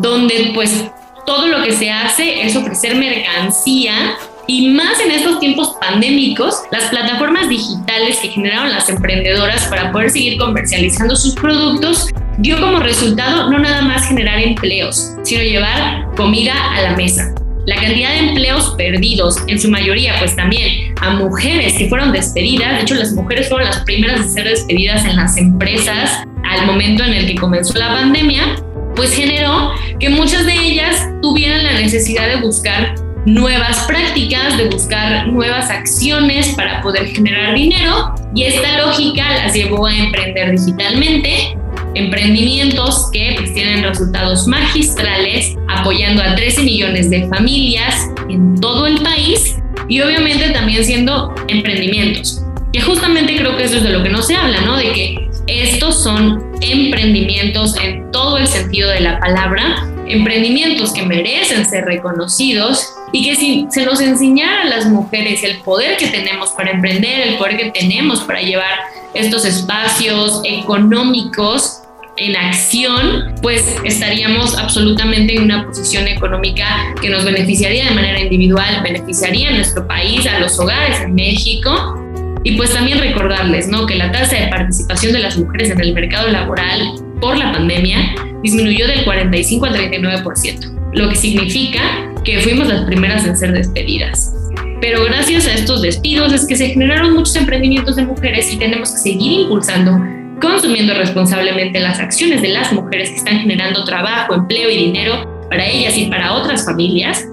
donde 0.00 0.52
pues 0.54 0.84
todo 1.26 1.46
lo 1.46 1.62
que 1.62 1.72
se 1.72 1.90
hace 1.90 2.46
es 2.46 2.56
ofrecer 2.56 2.96
mercancía 2.96 4.16
y 4.46 4.68
más 4.70 4.98
en 5.00 5.10
estos 5.10 5.40
tiempos 5.40 5.76
pandémicos, 5.78 6.62
las 6.72 6.84
plataformas 6.84 7.50
digitales 7.50 8.18
que 8.22 8.28
generaron 8.28 8.70
las 8.70 8.88
emprendedoras 8.88 9.66
para 9.66 9.92
poder 9.92 10.10
seguir 10.10 10.38
comercializando 10.38 11.14
sus 11.16 11.34
productos 11.34 12.08
dio 12.38 12.58
como 12.58 12.80
resultado 12.80 13.50
no 13.50 13.58
nada 13.58 13.82
más 13.82 14.08
generar 14.08 14.38
empleos, 14.40 15.12
sino 15.22 15.42
llevar 15.42 16.06
comida 16.16 16.54
a 16.74 16.80
la 16.80 16.96
mesa. 16.96 17.34
La 17.66 17.76
cantidad 17.76 18.10
de 18.12 18.28
empleos 18.30 18.74
perdidos, 18.78 19.36
en 19.48 19.60
su 19.60 19.68
mayoría 19.68 20.14
pues 20.18 20.34
también 20.34 20.94
a 21.02 21.10
mujeres 21.10 21.74
que 21.74 21.86
fueron 21.90 22.12
despedidas, 22.12 22.76
de 22.76 22.82
hecho 22.84 22.94
las 22.94 23.12
mujeres 23.12 23.50
fueron 23.50 23.68
las 23.68 23.80
primeras 23.80 24.20
en 24.20 24.30
ser 24.30 24.48
despedidas 24.48 25.04
en 25.04 25.16
las 25.16 25.36
empresas 25.36 26.22
al 26.44 26.64
momento 26.64 27.04
en 27.04 27.12
el 27.12 27.26
que 27.26 27.34
comenzó 27.34 27.78
la 27.78 27.88
pandemia, 27.88 28.56
pues 28.98 29.14
generó 29.14 29.70
que 30.00 30.10
muchas 30.10 30.44
de 30.44 30.54
ellas 30.54 31.08
tuvieran 31.22 31.64
la 31.64 31.74
necesidad 31.74 32.28
de 32.28 32.36
buscar 32.40 32.96
nuevas 33.26 33.84
prácticas, 33.86 34.58
de 34.58 34.64
buscar 34.64 35.28
nuevas 35.28 35.70
acciones 35.70 36.48
para 36.56 36.82
poder 36.82 37.06
generar 37.06 37.54
dinero 37.54 38.12
y 38.34 38.42
esta 38.42 38.78
lógica 38.78 39.24
las 39.34 39.54
llevó 39.54 39.86
a 39.86 39.96
emprender 39.96 40.50
digitalmente, 40.50 41.56
emprendimientos 41.94 43.08
que 43.12 43.34
pues, 43.38 43.54
tienen 43.54 43.84
resultados 43.84 44.48
magistrales 44.48 45.54
apoyando 45.68 46.20
a 46.20 46.34
13 46.34 46.64
millones 46.64 47.08
de 47.08 47.28
familias 47.28 48.08
en 48.28 48.60
todo 48.60 48.88
el 48.88 49.00
país 49.00 49.56
y 49.88 50.00
obviamente 50.00 50.50
también 50.50 50.84
siendo 50.84 51.32
emprendimientos. 51.46 52.42
Que 52.72 52.80
justamente 52.80 53.36
creo 53.36 53.56
que 53.56 53.64
eso 53.64 53.76
es 53.76 53.84
de 53.84 53.90
lo 53.90 54.02
que 54.02 54.10
no 54.10 54.22
se 54.22 54.34
habla, 54.34 54.60
¿no? 54.62 54.76
De 54.76 54.92
que 54.92 55.27
estos 55.48 56.02
son 56.02 56.52
emprendimientos 56.60 57.76
en 57.82 58.10
todo 58.12 58.36
el 58.36 58.46
sentido 58.46 58.90
de 58.90 59.00
la 59.00 59.18
palabra, 59.18 59.88
emprendimientos 60.06 60.92
que 60.92 61.02
merecen 61.02 61.64
ser 61.66 61.84
reconocidos 61.84 62.94
y 63.12 63.24
que 63.24 63.36
si 63.36 63.66
se 63.70 63.84
nos 63.84 64.00
enseñara 64.00 64.62
a 64.62 64.66
las 64.66 64.86
mujeres 64.86 65.42
el 65.42 65.58
poder 65.60 65.96
que 65.96 66.08
tenemos 66.08 66.50
para 66.50 66.72
emprender, 66.72 67.28
el 67.28 67.36
poder 67.36 67.56
que 67.56 67.70
tenemos 67.70 68.20
para 68.20 68.42
llevar 68.42 68.78
estos 69.14 69.44
espacios 69.44 70.42
económicos 70.44 71.82
en 72.18 72.36
acción, 72.36 73.34
pues 73.42 73.76
estaríamos 73.84 74.56
absolutamente 74.56 75.36
en 75.36 75.44
una 75.44 75.64
posición 75.64 76.08
económica 76.08 76.94
que 77.00 77.08
nos 77.08 77.24
beneficiaría 77.24 77.84
de 77.84 77.90
manera 77.92 78.20
individual, 78.20 78.82
beneficiaría 78.82 79.50
a 79.50 79.52
nuestro 79.52 79.86
país, 79.86 80.26
a 80.26 80.40
los 80.40 80.58
hogares 80.58 81.00
en 81.00 81.14
México. 81.14 82.07
Y 82.44 82.56
pues 82.56 82.72
también 82.72 82.98
recordarles, 82.98 83.68
¿no? 83.68 83.86
Que 83.86 83.96
la 83.96 84.12
tasa 84.12 84.36
de 84.36 84.48
participación 84.48 85.12
de 85.12 85.20
las 85.20 85.36
mujeres 85.36 85.70
en 85.70 85.80
el 85.80 85.92
mercado 85.92 86.28
laboral 86.28 86.80
por 87.20 87.36
la 87.36 87.52
pandemia 87.52 88.14
disminuyó 88.42 88.86
del 88.86 89.04
45 89.04 89.66
al 89.66 89.74
39%, 89.74 90.92
lo 90.92 91.08
que 91.08 91.16
significa 91.16 91.80
que 92.24 92.38
fuimos 92.40 92.68
las 92.68 92.84
primeras 92.84 93.26
en 93.26 93.36
ser 93.36 93.52
despedidas. 93.52 94.32
Pero 94.80 95.04
gracias 95.04 95.46
a 95.46 95.54
estos 95.54 95.82
despidos 95.82 96.32
es 96.32 96.46
que 96.46 96.56
se 96.56 96.68
generaron 96.68 97.14
muchos 97.14 97.34
emprendimientos 97.36 97.96
de 97.96 98.04
mujeres 98.04 98.52
y 98.52 98.58
tenemos 98.58 98.92
que 98.92 98.98
seguir 98.98 99.32
impulsando, 99.40 99.98
consumiendo 100.40 100.94
responsablemente 100.94 101.80
las 101.80 101.98
acciones 101.98 102.42
de 102.42 102.48
las 102.48 102.72
mujeres 102.72 103.10
que 103.10 103.16
están 103.16 103.40
generando 103.40 103.84
trabajo, 103.84 104.34
empleo 104.34 104.70
y 104.70 104.76
dinero 104.76 105.46
para 105.50 105.66
ellas 105.66 105.96
y 105.96 106.06
para 106.06 106.34
otras 106.34 106.64
familias 106.64 107.26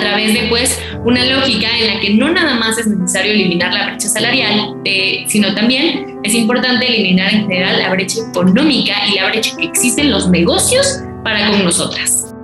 a 0.00 0.02
través 0.02 0.32
de 0.32 0.48
pues 0.48 0.78
una 1.04 1.24
lógica 1.26 1.68
en 1.78 1.94
la 1.94 2.00
que 2.00 2.14
no 2.14 2.30
nada 2.32 2.54
más 2.54 2.78
es 2.78 2.86
necesario 2.86 3.32
eliminar 3.32 3.72
la 3.72 3.86
brecha 3.86 4.08
salarial, 4.08 4.74
eh, 4.84 5.24
sino 5.28 5.54
también 5.54 6.18
es 6.22 6.34
importante 6.34 6.86
eliminar 6.86 7.32
en 7.32 7.42
general 7.42 7.78
la 7.78 7.90
brecha 7.90 8.20
económica 8.28 8.94
y 9.08 9.16
la 9.16 9.28
brecha 9.28 9.54
que 9.56 9.64
existe 9.66 10.00
en 10.00 10.10
los 10.10 10.28
negocios 10.28 11.00
para 11.22 11.50
con 11.50 11.64
nosotras. 11.64 12.34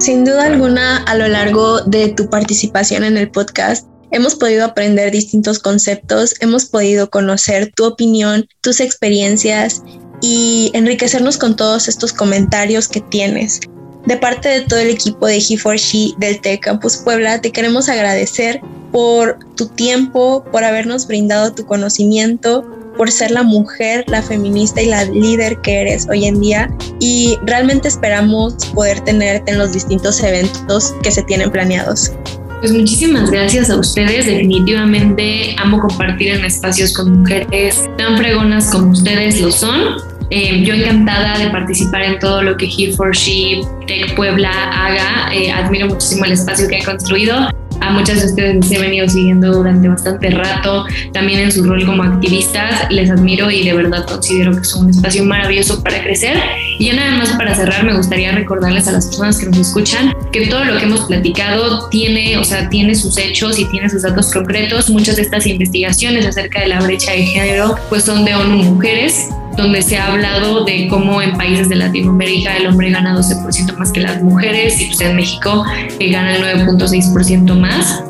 Sin 0.00 0.24
duda 0.24 0.46
alguna, 0.46 0.98
a 1.04 1.14
lo 1.14 1.28
largo 1.28 1.80
de 1.82 2.08
tu 2.08 2.28
participación 2.28 3.04
en 3.04 3.16
el 3.16 3.30
podcast, 3.30 3.86
hemos 4.10 4.34
podido 4.34 4.64
aprender 4.64 5.12
distintos 5.12 5.60
conceptos, 5.60 6.34
hemos 6.40 6.66
podido 6.66 7.10
conocer 7.10 7.72
tu 7.74 7.84
opinión, 7.84 8.46
tus 8.60 8.80
experiencias 8.80 9.82
y 10.20 10.72
enriquecernos 10.74 11.38
con 11.38 11.54
todos 11.54 11.86
estos 11.86 12.12
comentarios 12.12 12.88
que 12.88 13.00
tienes. 13.00 13.60
De 14.06 14.16
parte 14.16 14.48
de 14.48 14.60
todo 14.62 14.80
el 14.80 14.90
equipo 14.90 15.26
de 15.26 15.38
He4She 15.38 16.16
del 16.18 16.40
Tech 16.40 16.60
Campus 16.60 16.98
Puebla, 16.98 17.40
te 17.40 17.50
queremos 17.52 17.88
agradecer 17.88 18.60
por 18.92 19.38
tu 19.56 19.66
tiempo, 19.66 20.44
por 20.52 20.62
habernos 20.62 21.06
brindado 21.06 21.54
tu 21.54 21.64
conocimiento, 21.64 22.64
por 22.96 23.10
ser 23.10 23.30
la 23.30 23.42
mujer, 23.42 24.04
la 24.08 24.22
feminista 24.22 24.82
y 24.82 24.86
la 24.86 25.04
líder 25.04 25.60
que 25.62 25.80
eres 25.80 26.06
hoy 26.08 26.26
en 26.26 26.40
día. 26.40 26.70
Y 27.00 27.36
realmente 27.44 27.88
esperamos 27.88 28.54
poder 28.74 29.00
tenerte 29.00 29.52
en 29.52 29.58
los 29.58 29.72
distintos 29.72 30.22
eventos 30.22 30.94
que 31.02 31.10
se 31.10 31.22
tienen 31.22 31.50
planeados. 31.50 32.12
Pues 32.60 32.72
muchísimas 32.72 33.30
gracias 33.30 33.68
a 33.68 33.76
ustedes. 33.76 34.26
Definitivamente 34.26 35.54
amo 35.58 35.80
compartir 35.80 36.32
en 36.32 36.44
espacios 36.44 36.94
con 36.94 37.20
mujeres 37.20 37.90
tan 37.98 38.16
fregonas 38.16 38.70
como 38.70 38.92
ustedes 38.92 39.40
lo 39.40 39.50
son. 39.50 40.13
Eh, 40.30 40.62
yo 40.64 40.74
encantada 40.74 41.38
de 41.38 41.50
participar 41.50 42.02
en 42.02 42.18
todo 42.18 42.42
lo 42.42 42.56
que 42.56 42.66
He 42.66 42.92
for 42.92 43.14
She 43.14 43.60
Tech 43.86 44.14
Puebla 44.14 44.50
haga. 44.50 45.32
Eh, 45.32 45.50
admiro 45.50 45.88
muchísimo 45.88 46.24
el 46.24 46.32
espacio 46.32 46.68
que 46.68 46.78
ha 46.78 46.84
construido. 46.84 47.50
A 47.80 47.90
muchas 47.90 48.20
de 48.20 48.26
ustedes 48.28 48.54
les 48.54 48.70
he 48.70 48.80
venido 48.80 49.08
siguiendo 49.08 49.52
durante 49.52 49.88
bastante 49.88 50.30
rato, 50.30 50.86
también 51.12 51.40
en 51.40 51.52
su 51.52 51.64
rol 51.64 51.84
como 51.84 52.02
activistas. 52.02 52.86
Les 52.90 53.10
admiro 53.10 53.50
y 53.50 53.64
de 53.64 53.74
verdad 53.74 54.06
considero 54.06 54.52
que 54.52 54.60
es 54.60 54.74
un 54.74 54.90
espacio 54.90 55.24
maravilloso 55.24 55.82
para 55.82 56.02
crecer. 56.02 56.40
Y 56.78 56.86
ya 56.86 56.94
nada 56.94 57.18
más 57.18 57.32
para 57.32 57.54
cerrar, 57.54 57.84
me 57.84 57.94
gustaría 57.94 58.32
recordarles 58.32 58.88
a 58.88 58.92
las 58.92 59.06
personas 59.06 59.38
que 59.38 59.46
nos 59.46 59.58
escuchan 59.58 60.14
que 60.32 60.46
todo 60.46 60.64
lo 60.64 60.78
que 60.78 60.84
hemos 60.84 61.02
platicado 61.02 61.88
tiene, 61.90 62.38
o 62.38 62.44
sea, 62.44 62.68
tiene 62.70 62.94
sus 62.94 63.18
hechos 63.18 63.58
y 63.58 63.66
tiene 63.66 63.90
sus 63.90 64.02
datos 64.02 64.32
concretos. 64.32 64.88
Muchas 64.88 65.16
de 65.16 65.22
estas 65.22 65.46
investigaciones 65.46 66.26
acerca 66.26 66.60
de 66.60 66.68
la 66.68 66.80
brecha 66.80 67.12
de 67.12 67.24
género 67.24 67.76
pues 67.88 68.04
son 68.04 68.24
de 68.24 68.34
ONU 68.34 68.62
Mujeres 68.64 69.28
donde 69.56 69.82
se 69.82 69.96
ha 69.96 70.12
hablado 70.12 70.64
de 70.64 70.88
cómo 70.88 71.22
en 71.22 71.36
países 71.36 71.68
de 71.68 71.76
Latinoamérica 71.76 72.56
el 72.56 72.66
hombre 72.66 72.90
gana 72.90 73.16
12% 73.16 73.76
más 73.76 73.92
que 73.92 74.00
las 74.00 74.22
mujeres 74.22 74.80
y 74.80 74.86
pues 74.86 75.00
en 75.00 75.16
México 75.16 75.64
eh, 75.98 76.10
gana 76.10 76.36
el 76.36 76.66
9.6% 76.66 77.58
más. 77.58 78.02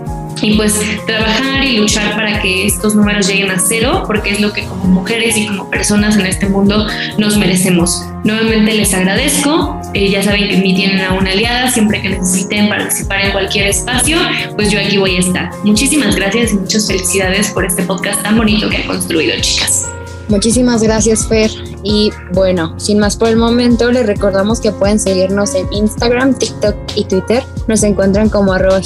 Y 0.43 0.57
pues 0.57 0.79
trabajar 1.07 1.65
y 1.65 1.79
luchar 1.79 2.17
para 2.17 2.43
que 2.43 2.67
estos 2.67 2.95
números 2.95 3.29
lleguen 3.29 3.51
a 3.51 3.59
cero, 3.59 4.03
porque 4.07 4.31
es 4.31 4.41
lo 4.41 4.53
que 4.53 4.65
como 4.65 4.85
mujeres 4.85 5.37
y 5.39 5.47
como 5.47 5.71
personas 5.71 6.17
en 6.17 6.27
este 6.27 6.47
mundo 6.47 6.87
nos 7.19 7.39
merecemos. 7.39 8.05
Nuevamente 8.25 8.75
les 8.75 8.93
agradezco, 8.93 9.81
eh, 9.95 10.11
ya 10.11 10.23
saben 10.23 10.49
que 10.49 10.57
en 10.57 10.63
mí 10.63 10.75
tienen 10.75 11.01
a 11.01 11.15
una 11.15 11.31
aliada, 11.31 11.71
siempre 11.71 12.03
que 12.03 12.11
necesiten 12.11 12.69
participar 12.69 13.27
en 13.27 13.33
cualquier 13.33 13.69
espacio, 13.69 14.19
pues 14.57 14.71
yo 14.71 14.81
aquí 14.81 14.99
voy 14.99 15.17
a 15.17 15.21
estar. 15.21 15.51
Muchísimas 15.63 16.17
gracias 16.17 16.53
y 16.53 16.57
muchas 16.57 16.87
felicidades 16.87 17.51
por 17.51 17.65
este 17.65 17.83
podcast 17.85 18.23
tan 18.23 18.37
bonito 18.37 18.69
que 18.69 18.79
han 18.79 18.87
construido, 18.87 19.35
chicas. 19.41 19.87
Muchísimas 20.29 20.83
gracias, 20.83 21.27
Fer. 21.27 21.51
Y 21.83 22.11
bueno, 22.33 22.75
sin 22.79 22.99
más 22.99 23.17
por 23.17 23.29
el 23.29 23.37
momento, 23.37 23.93
les 23.93 24.07
recordamos 24.07 24.61
que 24.61 24.73
pueden 24.73 24.99
seguirnos 24.99 25.55
en 25.55 25.71
Instagram, 25.73 26.35
TikTok 26.35 26.75
y 26.95 27.05
Twitter. 27.05 27.43
Nos 27.69 27.83
encuentran 27.83 28.31
como 28.31 28.53
arroba 28.53 28.81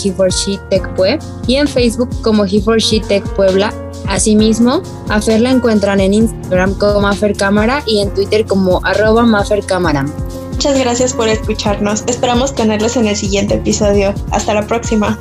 y 1.47 1.57
en 1.57 1.69
Facebook 1.69 2.11
como 2.23 2.45
he 2.45 3.23
Puebla. 3.37 3.73
Asimismo, 4.09 4.83
a 5.09 5.21
Fer 5.21 5.41
la 5.41 5.51
encuentran 5.51 6.01
en 6.01 6.15
Instagram 6.15 6.75
como 6.75 7.01
Mafer 7.01 7.37
Cámara 7.37 7.83
y 7.87 8.01
en 8.01 8.13
Twitter 8.15 8.47
como 8.47 8.81
arroba 8.85 9.25
Mafer 9.25 9.65
Cámara. 9.65 10.07
Muchas 10.51 10.77
gracias 10.77 11.13
por 11.13 11.29
escucharnos. 11.29 12.03
Esperamos 12.09 12.55
tenerlos 12.55 12.97
en 12.97 13.07
el 13.07 13.17
siguiente 13.17 13.55
episodio. 13.55 14.13
Hasta 14.33 14.55
la 14.55 14.67
próxima. 14.67 15.17